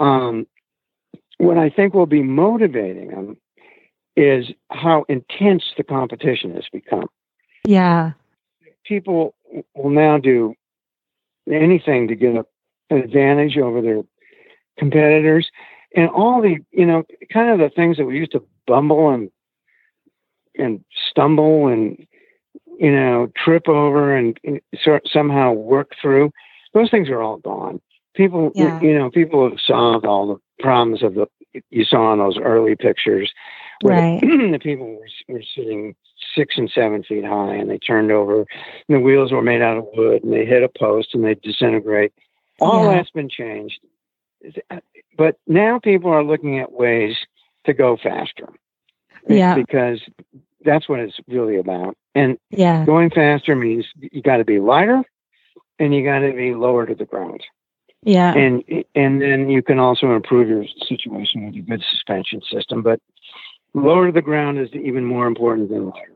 [0.00, 0.48] Um,
[1.38, 3.36] what I think will be motivating them
[4.16, 7.08] is how intense the competition has become.
[7.64, 8.12] Yeah.
[8.84, 9.34] People
[9.74, 10.54] will now do
[11.50, 12.44] anything to get a,
[12.90, 14.02] an advantage over their
[14.78, 15.50] competitors.
[15.96, 19.30] And all the, you know, kind of the things that we used to bumble and
[20.56, 22.06] and stumble and
[22.78, 26.30] you know trip over and, and sort somehow work through
[26.74, 27.80] those things are all gone
[28.14, 28.80] people you- Yeah.
[28.80, 31.26] you know people have solved all the problems of the
[31.70, 33.32] you saw in those early pictures
[33.82, 34.20] where Right.
[34.52, 35.94] the people were, were sitting
[36.34, 39.76] six and seven feet high and they turned over and the wheels were made out
[39.76, 42.12] of wood and they hit a post and they disintegrate
[42.60, 42.96] all Yeah.
[42.96, 43.80] that's been changed
[45.16, 47.16] but now people are looking at ways
[47.64, 48.48] to go faster
[49.28, 49.54] Yeah.
[49.54, 50.00] because
[50.64, 52.84] that's what it's really about and Yeah.
[52.84, 55.02] going faster means you got to be lighter
[55.78, 57.42] and you got to be lower to the ground
[58.02, 58.34] Yeah.
[58.34, 58.62] and
[58.94, 63.00] and then you can also improve your situation with a good suspension system but
[63.74, 66.13] lower to the ground is even more important than lighter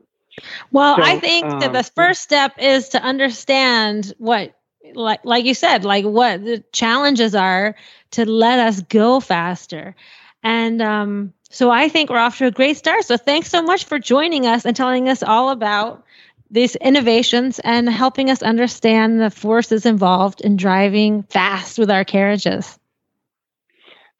[0.71, 4.53] Well, So, I think that um, the first step is to understand what,
[4.93, 7.75] like, like you said, like what the challenges are
[8.11, 9.95] to let us go faster.
[10.43, 13.03] And um, so I think we're off to a great start.
[13.05, 16.03] So thanks so much for joining us and telling us all about
[16.51, 22.77] these innovations and helping us understand the forces involved in driving fast with our carriages.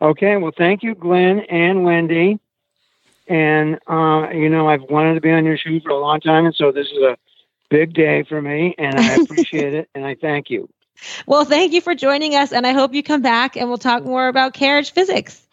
[0.01, 2.39] okay well thank you glenn and wendy
[3.29, 6.45] and uh, you know i've wanted to be on your show for a long time
[6.45, 7.17] and so this is a
[7.69, 10.67] big day for me and i appreciate it and i thank you
[11.27, 14.03] Well, thank you for joining us, and I hope you come back and we'll talk
[14.03, 15.47] more about carriage physics.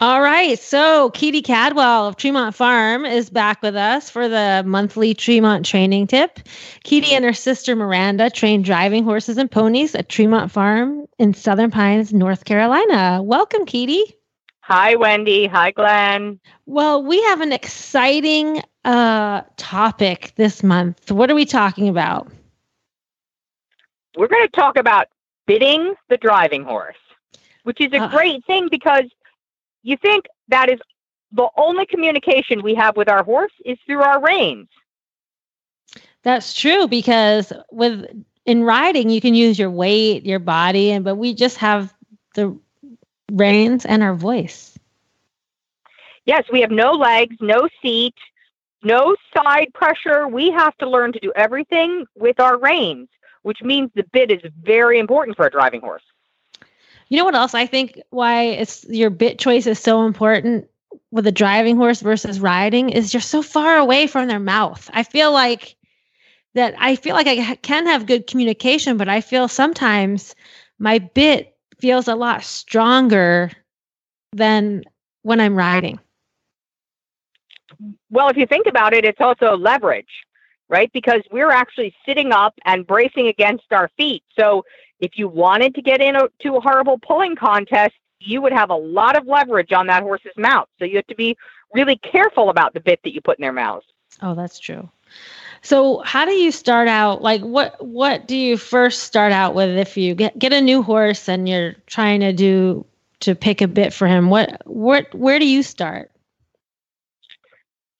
[0.00, 5.14] All right, so Katie Cadwell of Tremont Farm is back with us for the monthly
[5.14, 6.40] Tremont training tip.
[6.82, 11.70] Katie and her sister Miranda train driving horses and ponies at Tremont Farm in Southern
[11.70, 13.22] Pines, North Carolina.
[13.22, 14.14] Welcome, Katie.
[14.66, 15.46] Hi, Wendy.
[15.46, 16.40] Hi, Glenn.
[16.64, 21.10] Well, we have an exciting uh, topic this month.
[21.12, 22.28] What are we talking about?
[24.16, 25.08] We're going to talk about
[25.46, 26.96] bitting the driving horse,
[27.64, 28.08] which is a Ah.
[28.08, 29.04] great thing because
[29.82, 30.80] you think that is
[31.32, 34.68] the only communication we have with our horse is through our reins.
[36.22, 38.06] That's true because with
[38.46, 41.92] in riding you can use your weight, your body, and but we just have
[42.34, 42.58] the
[43.30, 44.78] reins and our voice.
[46.26, 48.14] Yes, we have no legs, no seat,
[48.82, 50.26] no side pressure.
[50.28, 53.08] We have to learn to do everything with our reins,
[53.42, 56.02] which means the bit is very important for a driving horse.
[57.08, 60.68] You know what else I think why it's your bit choice is so important
[61.10, 64.90] with a driving horse versus riding is you're so far away from their mouth.
[64.92, 65.76] I feel like
[66.54, 70.34] that I feel like I can have good communication, but I feel sometimes
[70.78, 71.53] my bit
[71.84, 73.50] feels a lot stronger
[74.32, 74.82] than
[75.20, 76.00] when I'm riding.
[78.08, 80.08] Well, if you think about it, it's also leverage.
[80.68, 80.90] right?
[80.94, 84.22] Because we're actually sitting up and bracing against our feet.
[84.38, 84.64] So
[85.00, 89.16] if you wanted to get into a horrible pulling contest, you would have a lot
[89.16, 90.68] of leverage on that horse's mouth.
[90.78, 91.36] So you have to be
[91.74, 93.84] really careful about the bit that you put in their mouths.
[94.22, 94.88] Oh, that's true.
[95.64, 97.22] So, how do you start out?
[97.22, 100.82] Like, what what do you first start out with if you get get a new
[100.82, 102.84] horse and you're trying to do
[103.20, 104.28] to pick a bit for him?
[104.28, 106.10] What what where do you start?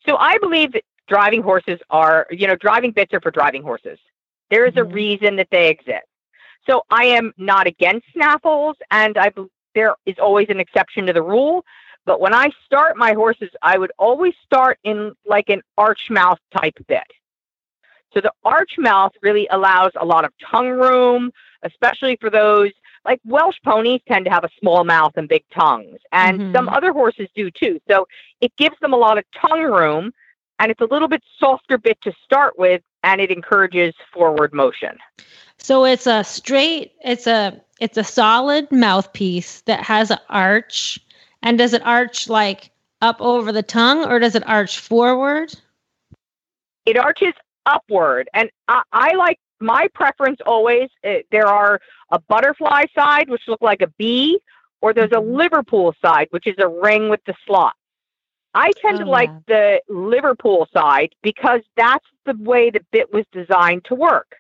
[0.07, 3.99] So, I believe that driving horses are, you know, driving bits are for driving horses.
[4.51, 4.93] There is a Mhm.
[4.93, 6.07] reason that they exist.
[6.67, 9.31] So, I am not against snaffles, and I
[9.75, 11.65] there is always an exception to the rule.
[12.05, 16.39] But when I start my horses, I would always start in like an arch mouth
[16.55, 17.11] type bit.
[18.15, 22.71] So the arch mouth really allows a lot of tongue room, especially for those
[23.05, 26.57] like Welsh ponies tend to have a small mouth and big tongues, and Mhm.
[26.57, 27.79] some other horses do too.
[27.87, 28.07] So
[28.41, 30.13] it gives them a lot of tongue room,
[30.59, 34.97] and it's a little bit softer bit to start with, and it encourages forward motion.
[35.59, 40.99] So it's a straight, it's a it's a solid mouthpiece that has an arch.
[41.43, 42.71] And does it arch like
[43.03, 45.55] up over the tongue or does it arch forward?
[46.87, 47.35] It arches
[47.67, 50.91] upward, and I, I like my preference always.
[51.05, 54.39] Uh, there are a butterfly side, which look like a bee,
[54.81, 55.37] or there's a Mhm.
[55.37, 57.75] Liverpool side, which is a ring with the slot.
[58.55, 59.41] I tend to Oh, like yeah.
[59.47, 64.37] the Liverpool side because that's the way the bit was designed to work.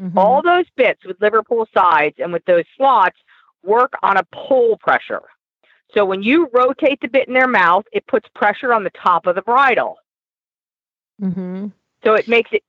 [0.00, 0.16] Mhm.
[0.16, 3.18] All those bits with Liverpool sides and with those slots
[3.62, 5.22] work on a pull pressure.
[5.92, 9.26] So when you rotate the bit in their mouth, it puts pressure on the top
[9.26, 9.98] of the bridle.
[11.20, 11.72] Mhm.
[12.04, 12.62] So it makes it,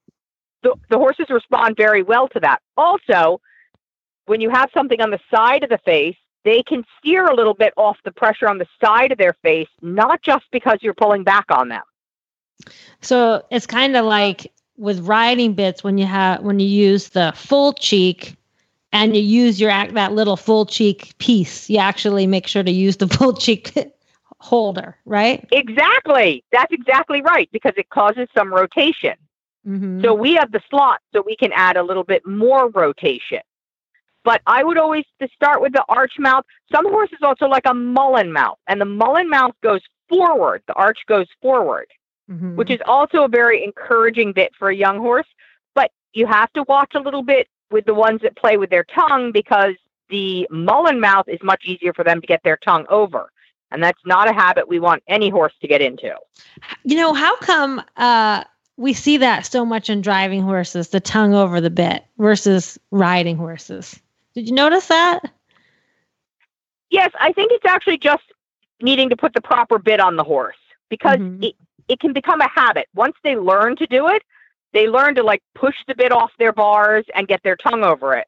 [0.63, 2.61] the, the horses respond very well to that.
[2.77, 3.41] Also,
[4.25, 7.53] when you have something on the side of the face, they can steer a little
[7.53, 11.23] bit off the pressure on the side of their face, not just because you're pulling
[11.23, 11.83] back on them.
[13.01, 17.33] So it's kind of like with riding bits when you have when you use the
[17.35, 18.35] full cheek
[18.93, 21.69] and you use your act that little full cheek piece.
[21.69, 23.73] You actually make sure to use the full cheek
[24.41, 25.47] holder, right?
[25.51, 26.43] Exactly.
[26.51, 29.13] That's exactly right because it causes some rotation.
[29.67, 30.01] Mm-hmm.
[30.01, 33.41] So we have the slot so we can add a little bit more rotation.
[34.23, 36.43] But I would always to start with the arch mouth.
[36.71, 40.63] Some horses also like a mullen mouth, and the mullen mouth goes forward.
[40.67, 41.87] The arch goes forward,
[42.29, 42.55] Mhm.
[42.55, 45.27] which is also a very encouraging bit for a young horse.
[45.75, 48.83] But you have to watch a little bit with the ones that play with their
[48.83, 49.75] tongue because
[50.09, 53.31] the mullen mouth is much easier for them to get their tongue over.
[53.71, 56.13] And that's not a habit we want any horse to get into.
[56.83, 58.43] You know, how come uh,
[58.77, 63.37] we see that so much in driving horses, the tongue over the bit versus riding
[63.37, 63.99] horses?
[64.33, 65.21] Did you notice that?
[66.89, 68.23] Yes, I think it's actually just
[68.81, 70.57] needing to put the proper bit on the horse
[70.89, 71.43] because Mhm.
[71.43, 71.55] it,
[71.87, 72.87] it can become a habit.
[72.93, 74.23] Once they learn to do it,
[74.73, 78.15] they learn to like push the bit off their bars and get their tongue over
[78.15, 78.27] it.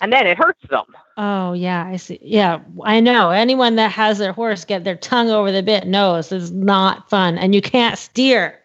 [0.00, 0.84] And then it hurts them.
[1.16, 2.18] Oh, yeah, I see.
[2.20, 3.30] Yeah, I know.
[3.30, 7.38] Anyone that has their horse get their tongue over the bit knows it's not fun
[7.38, 8.60] and you can't steer.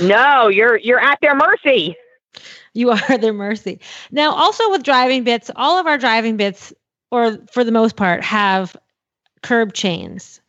[0.00, 1.96] No, you're you're at their mercy.
[2.74, 3.80] You are their mercy.
[4.10, 6.72] Now, also with driving bits, all of our driving bits,
[7.10, 8.76] or for the most part, have
[9.42, 10.40] curb chains.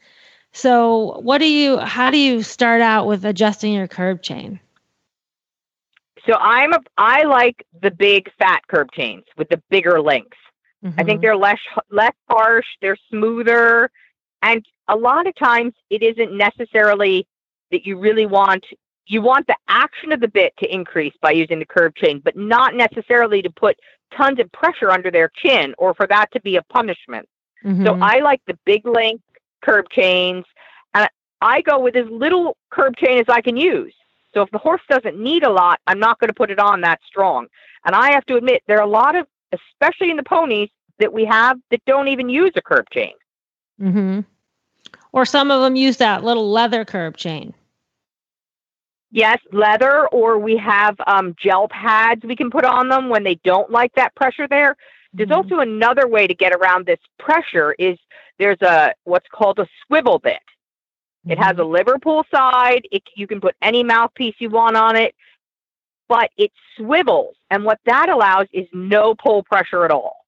[0.53, 4.59] So, what do you, how do you start out with adjusting your curb chain?
[6.25, 10.37] So I'm a I like the big fat curb chains with the bigger links.
[10.97, 11.21] I think Mhm.
[11.21, 11.59] they're less
[11.89, 13.89] less harsh, they're smoother,
[14.41, 17.25] and a lot of times it isn't necessarily
[17.71, 18.65] that you really want
[19.05, 22.37] you want the action of the bit to increase by using the curb chain, but
[22.37, 23.77] not necessarily to put
[24.15, 27.27] tons of pressure under their chin or for that to be a punishment.
[27.63, 28.01] So Mhm.
[28.01, 29.23] I like the big length
[29.61, 30.45] curb chains,
[30.93, 31.09] and
[31.41, 33.93] I go with as little curb chain as I can use.
[34.33, 36.81] So if the horse doesn't need a lot, I'm not going to put it on
[36.81, 37.47] that strong.
[37.85, 40.69] And I have to admit, there are a lot of, especially in the ponies,
[40.99, 43.13] that we have that don't even use a curb chain.
[43.79, 44.21] hmm
[45.11, 47.53] Or some of them use that little leather curb chain.
[49.11, 53.35] Yes, leather, or we have um, gel pads we can put on them when they
[53.43, 54.75] don't like that pressure there.
[55.13, 55.35] There's Mhm.
[55.35, 57.99] also another way to get around this pressure is
[58.39, 60.41] there's a what's called a swivel bit.
[61.27, 61.71] It has a mm-hmm.
[61.71, 62.87] Liverpool side.
[62.91, 65.15] It, you can put any mouthpiece you want on it,
[66.07, 67.35] but it swivels.
[67.49, 70.25] And what that allows is no pull pressure at all.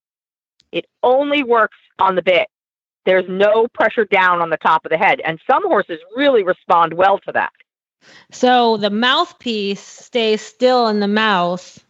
[0.71, 2.47] It only works on the bit.
[3.05, 5.21] There's no pressure down on the top of the head.
[5.21, 7.53] And some horses really respond well to that.
[8.31, 11.83] So the mouthpiece stays still in the mouth,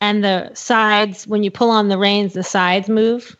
[0.00, 3.36] and the sides, when you pull on the reins, the sides move.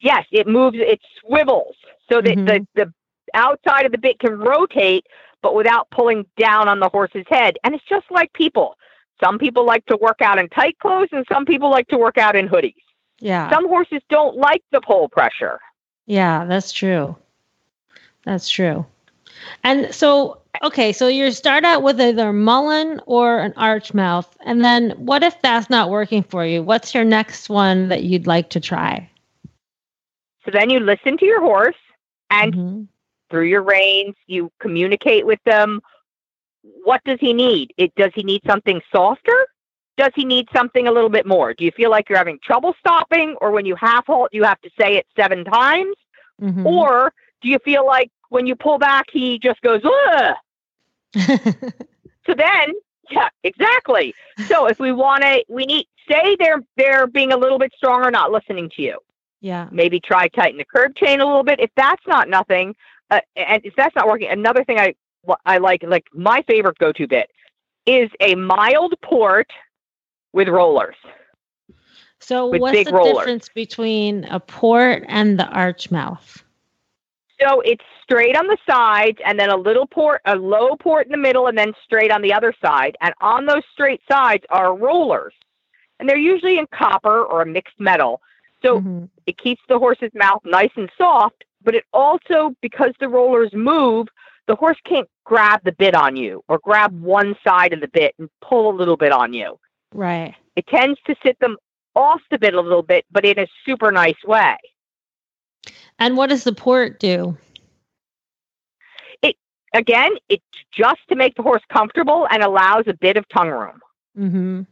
[0.00, 1.76] Yes, it moves, it swivels
[2.10, 2.90] so that the, the mm-hmm.
[3.34, 5.06] Outside of the bit can rotate,
[5.42, 7.56] but without pulling down on the horse's head.
[7.64, 8.76] And it's just like people.
[9.22, 12.18] Some people like to work out in tight clothes and some people like to work
[12.18, 12.74] out in hoodies.
[13.18, 13.50] Yeah.
[13.50, 15.60] Some horses don't like the pull pressure.
[16.06, 17.16] Yeah, that's true.
[18.24, 18.86] That's true.
[19.62, 24.36] And so, okay, so you start out with either mullen or an arch mouth.
[24.44, 26.62] And then what if that's not working for you?
[26.62, 29.08] What's your next one that you'd like to try?
[30.44, 31.76] So then you listen to your horse
[32.30, 32.88] and Mhm.
[33.30, 35.80] Through your reins, you communicate with them.
[36.84, 37.72] What does he need?
[37.76, 39.46] It does he need something softer?
[39.96, 41.54] Does he need something a little bit more?
[41.54, 44.60] Do you feel like you're having trouble stopping or when you half halt you have
[44.62, 45.96] to say it 7 times?
[46.40, 46.64] Mhm.
[46.64, 47.12] Or
[47.42, 50.34] do you feel like when you pull back he just goes, Ugh!
[52.26, 52.74] So then,
[53.10, 54.14] yeah, exactly.
[54.46, 58.10] So if we want to, we need say they're they're being a little bit stronger,
[58.10, 58.98] not listening to you.
[59.40, 59.68] yeah.
[59.72, 61.58] Maybe try tighten the curb chain a little bit.
[61.60, 62.74] If that's not nothing,
[63.10, 64.94] uh, and if that's not working, another thing I
[65.44, 67.30] I like like my favorite go to bit
[67.86, 69.50] is a mild port
[70.32, 70.96] with rollers.
[72.20, 73.16] So with what's the rollers.
[73.16, 76.44] difference between a port and the arch mouth?
[77.40, 81.12] So it's straight on the sides and then a little port, a low port in
[81.12, 82.96] the middle, and then straight on the other side.
[83.00, 85.32] And on those straight sides are rollers.
[85.98, 88.20] And they're usually in copper or a mixed metal.
[88.62, 89.08] So Mhm.
[89.26, 94.08] it keeps the horse's mouth nice and soft, but it also, because the rollers move,
[94.46, 98.14] the horse can't grab the bit on you or grab one side of the bit
[98.18, 99.58] and pull a little bit on you.
[99.92, 100.34] Right.
[100.56, 101.56] It tends to sit them
[101.94, 104.56] off the bit a little bit, but in a super nice way.
[105.98, 107.36] And what does the port do?
[109.22, 109.36] It
[109.74, 110.42] again, it's
[110.72, 113.80] just to make the horse comfortable and allows a bit of tongue room.
[114.18, 114.62] Mm hmm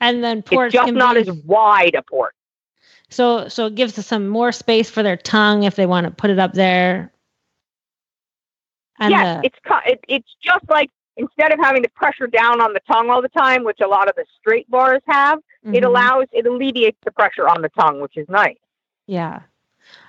[0.00, 2.34] And then port it's just can not be, as wide a port.
[3.12, 6.10] So so it gives us some more space for their tongue if they want to
[6.10, 7.12] put it up there.
[8.98, 12.72] And yes, the, it's it, it's just like instead of having to pressure down on
[12.72, 15.86] the tongue all the time, which a lot of the straight bars have, it Mhm.
[15.86, 18.56] allows it alleviates the pressure on the tongue, which is nice.
[19.06, 19.40] Yeah.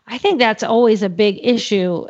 [0.06, 2.08] I think that's always a big issue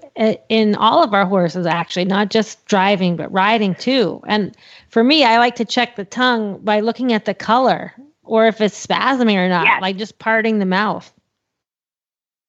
[0.49, 4.21] in all of our horses, actually, not just driving, but riding too.
[4.27, 4.55] And
[4.89, 8.61] for me, I like to check the tongue by looking at the color or if
[8.61, 9.81] it's spasming or not, Yes.
[9.81, 11.11] like just parting the mouth.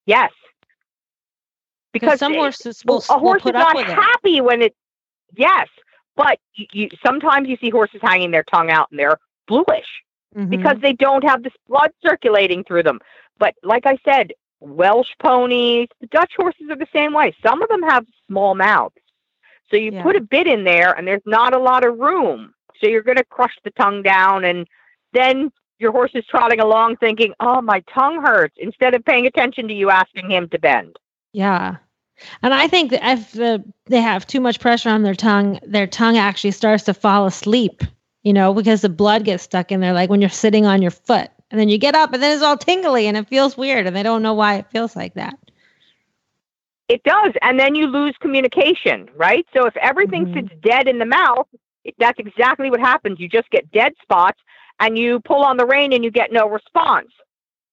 [0.06, 0.30] Yes,
[1.92, 3.94] Because some it- horses will, a will horse is up not with it.
[3.94, 4.74] happy when it.
[5.36, 5.68] Yes,
[6.16, 9.86] but you, you sometimes you see horses hanging their tongue out and they're bluish.
[10.36, 10.50] Mhm.
[10.50, 12.98] because they don't have this blood circulating through them.
[13.38, 17.32] But like I said, Welsh ponies, the Dutch horses are the same way.
[17.40, 18.96] Some of them have small mouths.
[19.70, 20.02] So you Yeah.
[20.02, 22.52] put a bit in there and there's not a lot of room.
[22.80, 24.66] So you're going to crush the tongue down and
[25.12, 29.68] then your horse is trotting along thinking, "Oh, my tongue hurts," instead of paying attention
[29.68, 30.96] to you asking him to bend.
[31.32, 31.76] Yeah.
[32.42, 35.86] And I think that if the, they have too much pressure on their tongue, their
[35.86, 37.82] tongue actually starts to fall asleep,
[38.22, 40.92] you know, because the blood gets stuck in there, like when you're sitting on your
[40.92, 41.30] foot.
[41.50, 43.94] And then you get up and then it's all tingly and it feels weird and
[43.94, 45.38] they don't know why it feels like that.
[46.88, 49.46] It does, and then you lose communication, right?
[49.54, 50.34] So if everything Mhm.
[50.34, 51.46] sits dead in the mouth,
[51.98, 53.18] that's exactly what happens.
[53.18, 54.38] You just get dead spots,
[54.80, 57.10] and you pull on the rein, and you get no response.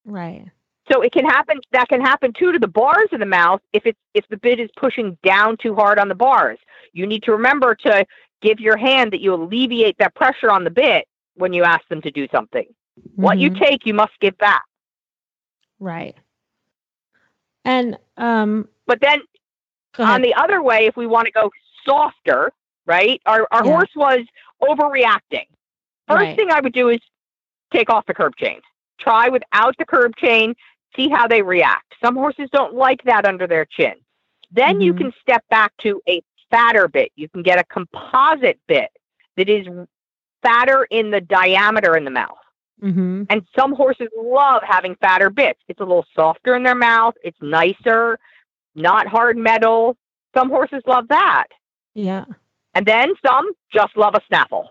[0.05, 0.45] Right.
[0.91, 1.59] So it can happen.
[1.71, 4.59] That can happen too to the bars of the mouth if it's if the bit
[4.59, 6.59] is pushing down too hard on the bars.
[6.93, 8.05] You need to remember to
[8.41, 12.01] give your hand that you alleviate that pressure on the bit when you ask them
[12.01, 12.65] to do something.
[13.15, 13.59] What you Mhm.
[13.59, 14.63] take, you must give back.
[15.79, 16.17] Right.
[17.63, 19.21] And um But then
[19.99, 21.51] on the other way, if we want to go
[21.85, 22.51] softer,
[22.85, 23.21] right?
[23.25, 23.71] Our our Yeah.
[23.71, 24.25] horse was
[24.61, 25.47] overreacting.
[26.07, 26.35] First Right.
[26.35, 26.99] thing I would do is
[27.71, 28.61] take off the curb chain.
[28.99, 30.55] Try without the curb chain,
[30.95, 31.95] see how they react.
[32.03, 33.95] Some horses don't like that under their chin.
[34.51, 34.97] Then you Mhm.
[34.97, 37.11] can step back to a fatter bit.
[37.15, 38.91] You can get a composite bit
[39.37, 39.65] that is
[40.43, 42.37] fatter in the diameter in the mouth.
[42.81, 43.27] Mhm.
[43.29, 45.61] And some horses love having fatter bits.
[45.67, 47.15] It's a little softer in their mouth.
[47.23, 48.19] It's nicer,
[48.75, 49.95] not hard metal.
[50.35, 51.45] Some horses love that.
[51.93, 52.25] Yeah.
[52.73, 54.69] And then some just love a snaffle.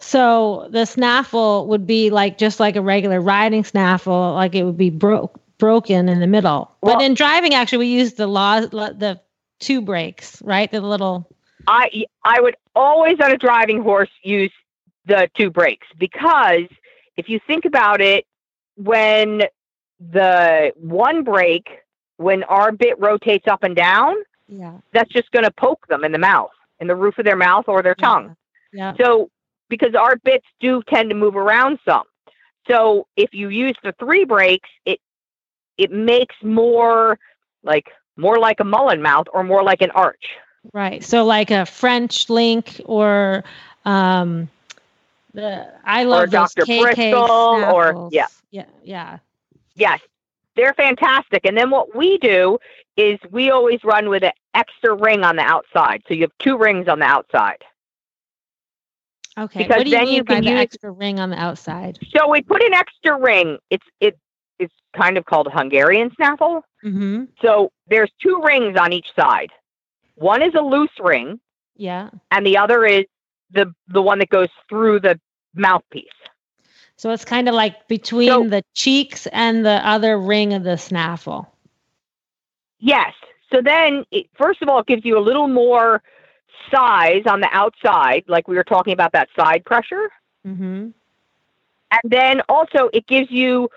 [0.00, 4.76] So the snaffle would be like just like a regular riding snaffle, like it would
[4.78, 6.74] be broke broken in the middle.
[6.80, 9.20] but in driving, actually, we use the law, the
[9.58, 10.70] two breaks, right?
[10.72, 11.28] The little.
[11.66, 14.52] I I would always on a driving horse use
[15.04, 16.64] the two breaks because
[17.18, 18.24] if you think about it,
[18.76, 19.42] when
[20.00, 21.68] the one break,
[22.16, 24.14] when our bit rotates up and down,
[24.48, 24.78] Yeah.
[24.94, 27.66] that's just going to poke them in the mouth, in the roof of their mouth
[27.68, 28.34] or their tongue.
[28.72, 28.94] Yeah.
[28.98, 29.30] So,
[29.70, 32.04] because our bits do tend to move around some.
[32.68, 35.00] So, if you use the three breaks, it
[35.78, 37.18] it makes more
[37.62, 40.26] like more like a mullen mouth or more like an arch.
[40.74, 41.02] Right.
[41.02, 43.44] So like a French link or
[43.86, 44.48] um
[45.32, 46.66] the I love those Dr.
[46.66, 47.30] KK Bristol
[47.74, 48.26] or- yeah.
[48.50, 48.66] Yeah.
[48.82, 49.18] Yeah.
[49.74, 50.00] Yes,
[50.56, 51.46] they're fantastic.
[51.46, 52.58] And then what we do
[52.96, 56.02] is we always run with an extra ring on the outside.
[56.08, 57.64] So you have two rings on the outside.
[59.38, 59.62] Okay.
[59.66, 61.98] Because you then you by can the use- extra ring on the outside?
[62.14, 63.58] So we put an extra ring.
[63.70, 64.18] It's it
[64.58, 66.64] it's kind of called Hungarian snaffle.
[66.84, 67.24] Mm-hmm.
[67.42, 69.50] So there's two rings on each side.
[70.16, 71.40] One is a loose ring,
[71.76, 72.10] Yeah.
[72.30, 73.04] and the other is
[73.50, 75.18] the the one that goes through the
[75.54, 76.04] mouthpiece.
[76.96, 80.76] So it's kind of like between So- the cheeks and the other ring of the
[80.76, 81.50] snaffle.
[82.78, 83.14] Yes.
[83.52, 86.02] So then, it, first of all, it gives you a little more
[86.70, 90.10] size on the outside, like we were talking about that side pressure.
[90.46, 90.88] Mm-hmm.
[91.92, 93.68] And then also, it gives you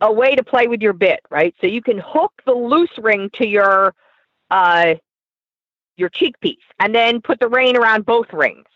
[0.00, 1.54] a way to play with your bit, right?
[1.60, 3.94] So you can hook the loose ring to your
[4.50, 4.94] uh,
[5.96, 8.66] your cheek piece, and then put the rein around both rings.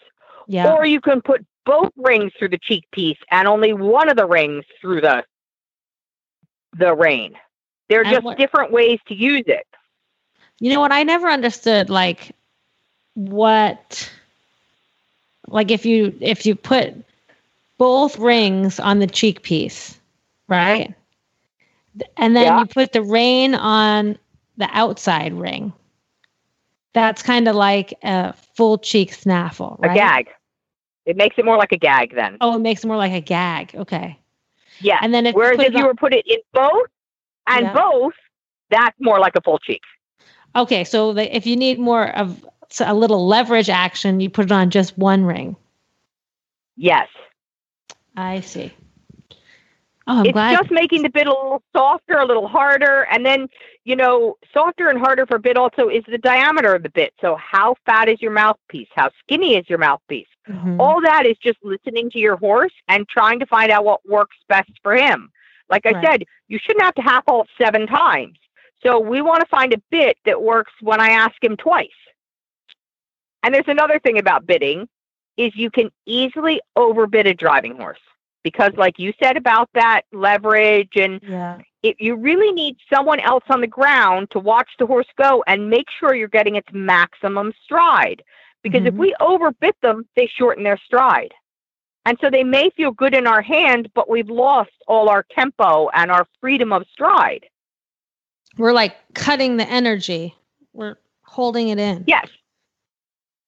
[0.47, 0.73] Yeah.
[0.75, 4.27] Or you can put both rings through the cheek piece and only one of the
[4.27, 5.25] rings through the
[6.77, 7.35] the rein.
[7.89, 9.67] They're And just what- different ways to use it.
[10.59, 10.93] You know what?
[10.93, 12.33] I never understood like
[13.15, 14.11] what
[15.49, 16.95] like if you if you put
[17.79, 19.99] both rings on the cheek piece,
[20.49, 20.95] right?
[22.17, 22.61] And then Yeah.
[22.61, 24.19] you put the rein on
[24.57, 25.73] the outside ring.
[26.93, 29.93] That's kind of like a full cheek snaffle, right?
[29.93, 30.29] A gag.
[31.07, 32.37] It makes it more like a gag then.
[32.41, 33.75] Oh, it makes it more like a gag.
[33.75, 34.19] Okay.
[34.81, 34.99] Yeah.
[35.03, 36.87] And then if Whereas put if you on- were put it in both
[37.47, 37.73] and Yeah.
[37.73, 38.13] both,
[38.71, 39.81] that's more like a full cheek.
[40.57, 42.45] okay, so the, if you need more of
[42.79, 45.57] a little leverage action, you put it on just one ring.
[46.77, 47.09] Yes.
[48.17, 48.73] I see.
[50.07, 50.57] Oh, I'm it's glad.
[50.59, 53.07] just making the bit a little softer, a little harder.
[53.11, 53.49] And then,
[53.85, 57.13] you know, softer and harder for bit also is the diameter of the bit.
[57.21, 58.89] So how fat is your mouthpiece?
[58.95, 60.27] How skinny is your mouthpiece?
[60.49, 60.81] Mhm.
[60.81, 64.37] All that is just listening to your horse and trying to find out what works
[64.49, 65.31] best for him.
[65.69, 66.05] Like I Right.
[66.05, 68.37] said, you shouldn't have to half halt seven times.
[68.83, 71.89] So we want to find a bit that works when I ask him twice.
[73.43, 74.89] And there's another thing about bitting
[75.37, 77.99] is you can easily overbit a driving horse
[78.43, 81.59] because like you said about that leverage and yeah.
[81.83, 85.71] it, you really need someone else on the ground to watch the horse go and
[85.71, 88.23] make sure you're getting its maximum stride.
[88.63, 88.99] Because if Mhm.
[88.99, 91.33] we overbit them, they shorten their stride.
[92.05, 95.89] And so they may feel good in our hand, but we've lost all our tempo
[95.95, 97.47] and our freedom of stride.
[98.59, 100.35] We're like cutting the energy.
[100.73, 102.05] We're holding it in.
[102.07, 102.29] Yes.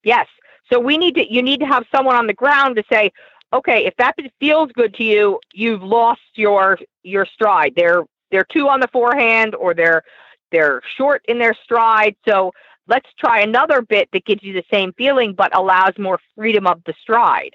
[0.04, 0.26] Yes.
[0.72, 3.12] So we need to you need to have someone on the ground to say,
[3.52, 7.74] okay, if that feels good to you, you've lost your your stride.
[7.76, 10.02] They're they're too on the forehand or they're
[10.50, 12.16] they're short in their stride.
[12.26, 12.52] So
[12.86, 16.82] let's try another bit that gives you the same feeling but allows more freedom of
[16.84, 17.52] the stride.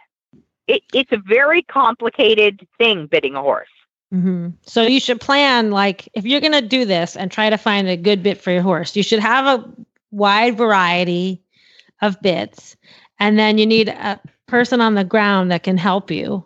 [0.68, 3.69] It, it's a very complicated thing bitting a horse.
[4.11, 7.57] hmm So you should plan like if you're going to do this and try to
[7.57, 9.69] find a good bit for your horse, you should have a
[10.11, 11.41] wide variety
[12.02, 12.76] of bits,
[13.19, 16.44] and then you need a person on the ground that can help you,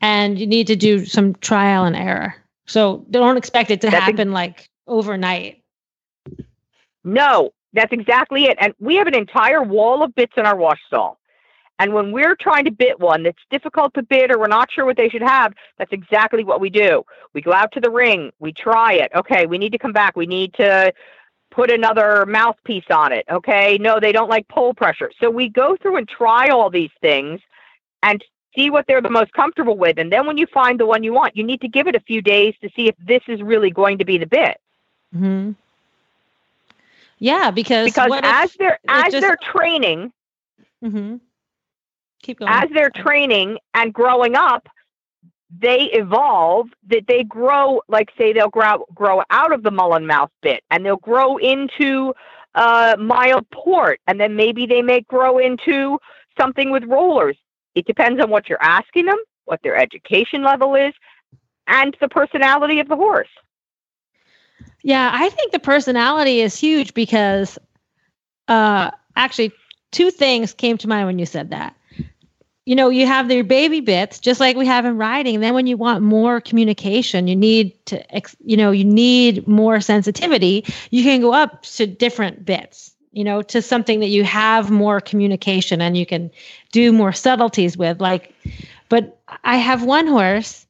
[0.00, 2.34] and you need to do some trial and error.
[2.66, 5.62] So don't expect it to That's ex- happen like overnight.
[7.04, 8.56] No, that's exactly it.
[8.60, 11.18] And we have an entire wall of bits in our wash stall.
[11.78, 14.84] And when we're trying to bit one that's difficult to bit or we're not sure
[14.84, 17.04] what they should have, that's exactly what we do.
[17.32, 19.10] We go out to the ring, we try it.
[19.14, 20.14] Okay, we need to come back.
[20.14, 20.92] We need to
[21.50, 23.24] put another mouthpiece on it.
[23.30, 25.10] Okay, no, they don't like poll pressure.
[25.20, 27.40] So we go through and try all these things
[28.02, 28.24] and
[28.56, 29.98] see what they're the most comfortable with.
[29.98, 32.00] And then when you find the one you want, you need to give it a
[32.00, 34.58] few days to see if this is really going to be the bit.
[35.12, 35.52] hmm
[37.18, 40.12] Yeah, because Because as they're as just- they're training,
[40.82, 41.16] hmm
[42.22, 42.50] keep going.
[42.50, 44.68] as they're training and growing up,
[45.58, 50.30] they evolve that they grow like say they'll grow grow out of the mullen mouth
[50.42, 52.14] bit and they'll grow into
[52.54, 55.98] uh mild port and then maybe they may grow into
[56.38, 57.36] something with rollers.
[57.74, 60.92] It depends on what you're asking them, what their education level is,
[61.66, 63.28] and the personality of the horse.
[64.82, 67.58] Yeah, I think the personality is huge because
[68.46, 69.52] uh actually
[69.90, 71.74] two things came to mind when you said that.
[72.70, 75.34] You know, you have your baby bits just like we have in writing.
[75.34, 79.48] And then when you want more communication, you need to ex- you know, you need
[79.48, 84.22] more sensitivity, you can go up to different bits, you know, to something that you
[84.22, 86.30] have more communication and you can
[86.70, 88.32] do more subtleties with like
[88.88, 90.64] but I have one horse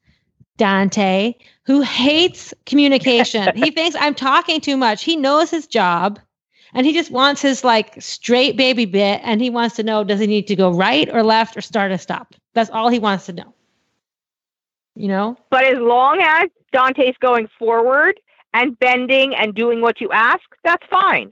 [0.56, 3.56] Dante, who hates communication.
[3.56, 5.02] he thinks I'm talking too much.
[5.05, 6.18] He knows his job,
[6.74, 10.20] and he just wants his like straight baby bit and he wants to know does
[10.20, 13.26] he need to go right or left or start or stop that's all he wants
[13.26, 13.55] to know
[14.94, 18.20] you know But as long as Dante's going forward
[18.52, 21.30] and bending and doing what you ask, that's fine.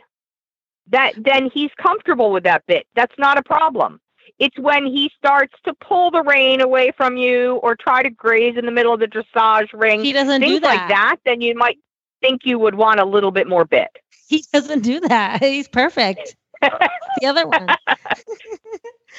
[0.89, 2.87] That then he's comfortable with that bit.
[2.95, 4.01] That's not a problem.
[4.39, 8.57] It's when he starts to pull the rein away from you or try to graze
[8.57, 10.67] in the middle of the dressage ring, he doesn't things do that.
[10.67, 11.79] like that, then you might
[12.21, 13.91] think you would want a little bit more bit.
[14.29, 17.69] He doesn't do that he's perfect the other one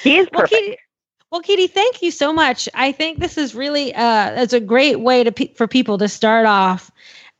[0.02, 0.52] He is perfect.
[0.52, 0.60] well.
[0.62, 0.78] Katie,
[1.30, 2.68] well, Katie, thank you so much.
[2.74, 6.08] I think this is really uh, it's a great way to pe- for people to
[6.08, 6.90] start off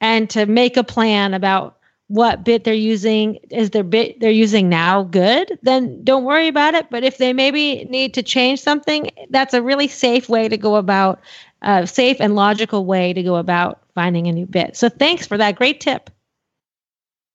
[0.00, 1.78] and to make a plan about
[2.08, 3.36] what bit they're using.
[3.50, 5.58] Is their bit they're using now good?
[5.62, 6.90] Then don't worry about it.
[6.90, 10.76] But if they maybe need to change something, that's a really safe way to go
[10.76, 11.20] about,
[11.62, 14.76] uh, safe and logical way to go about finding a new bit.
[14.76, 16.10] So thanks for that great tip.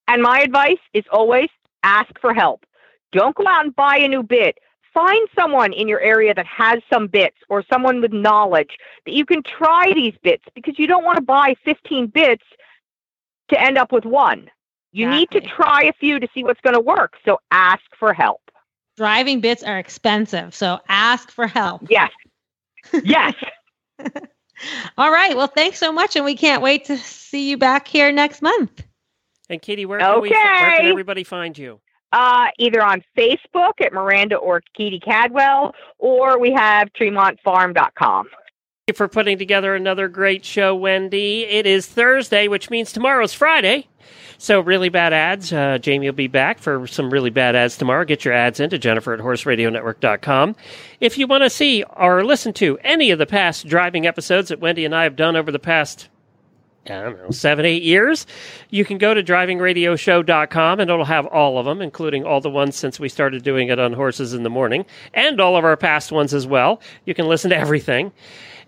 [0.07, 1.49] And my advice is always
[1.84, 2.65] ask for help.
[3.11, 4.57] Don't go out and buy a new bit.
[4.94, 9.26] Find someone in your area that has some bits or someone with knowledge that you
[9.26, 12.44] can try these bits because you don't want to buy 15 bits
[13.49, 14.49] to end up with one.
[14.94, 17.15] You need to try a few to see what's going to work.
[17.26, 18.40] So ask for help.
[18.95, 21.82] Driving bits are expensive, so ask for help.
[21.90, 22.11] Yes.
[23.03, 23.34] Yes.
[24.98, 25.36] All right.
[25.36, 28.84] Well, thanks so much, and we can't wait to see you back here next month.
[29.49, 31.80] And Katie, where can we where can everybody find you?
[32.15, 38.26] uh, either on Facebook at Miranda or Katie Cadwell, or we have TremontFarm.com.
[38.27, 41.43] Thank you for putting together another great show, Wendy.
[41.43, 43.88] It is Thursday, which means tomorrow's Friday.
[44.38, 45.51] So, really bad ads.
[45.51, 48.05] Uh, Jamie will be back for some really bad ads tomorrow.
[48.05, 50.55] Get your ads into Jennifer at horseradionetwork.com.
[50.99, 54.59] If you want to see or listen to any of the past driving episodes that
[54.59, 56.09] Wendy and I have done over the past
[56.87, 58.27] I don't know, seven, eight years,
[58.69, 62.75] you can go to drivingradioshow.com and it'll have all of them, including all the ones
[62.75, 66.11] since we started doing it on Horses in the Morning and all of our past
[66.11, 66.79] ones as well.
[67.05, 68.11] You can listen to everything.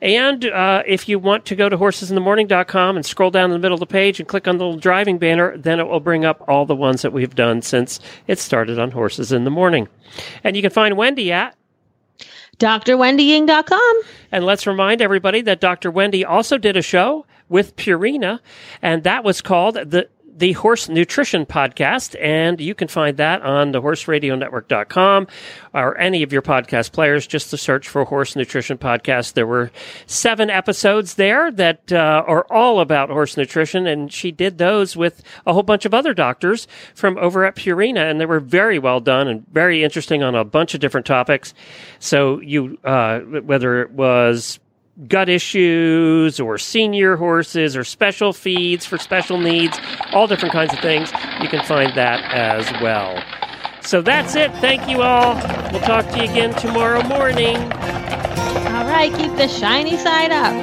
[0.01, 3.75] And uh, if you want to go to horsesinthemorning.com and scroll down in the middle
[3.75, 6.43] of the page and click on the little driving banner, then it will bring up
[6.47, 9.87] all the ones that we've done since it started on Horses in the Morning.
[10.43, 11.55] And you can find Wendy at
[12.59, 14.01] DrWendyYing.com.
[14.31, 15.91] and let's remind everybody that Dr.
[15.91, 18.39] Wendy also did a show with Purina,
[18.81, 23.71] and that was called the the Horse Nutrition Podcast, and you can find that on
[23.71, 25.27] the horseradionetwork.com
[25.73, 27.25] or any of your podcast players.
[27.25, 29.33] Just to search for Horse Nutrition Podcast.
[29.33, 29.71] There were
[30.05, 35.23] seven episodes there that uh, are all about horse nutrition, and she did those with
[35.47, 38.99] a whole bunch of other doctors from over at Purina, and they were very well
[38.99, 41.55] done and very interesting on a bunch of different topics.
[41.97, 44.59] So you, uh, whether it was
[45.07, 49.79] gut issues or senior horses or special feeds for special needs,
[50.11, 51.11] all different kinds of things.
[51.41, 53.21] You can find that as well.
[53.81, 54.51] So that's it.
[54.55, 55.35] Thank you all.
[55.71, 57.57] We'll talk to you again tomorrow morning.
[57.57, 59.13] All right.
[59.15, 60.53] Keep the shiny side up.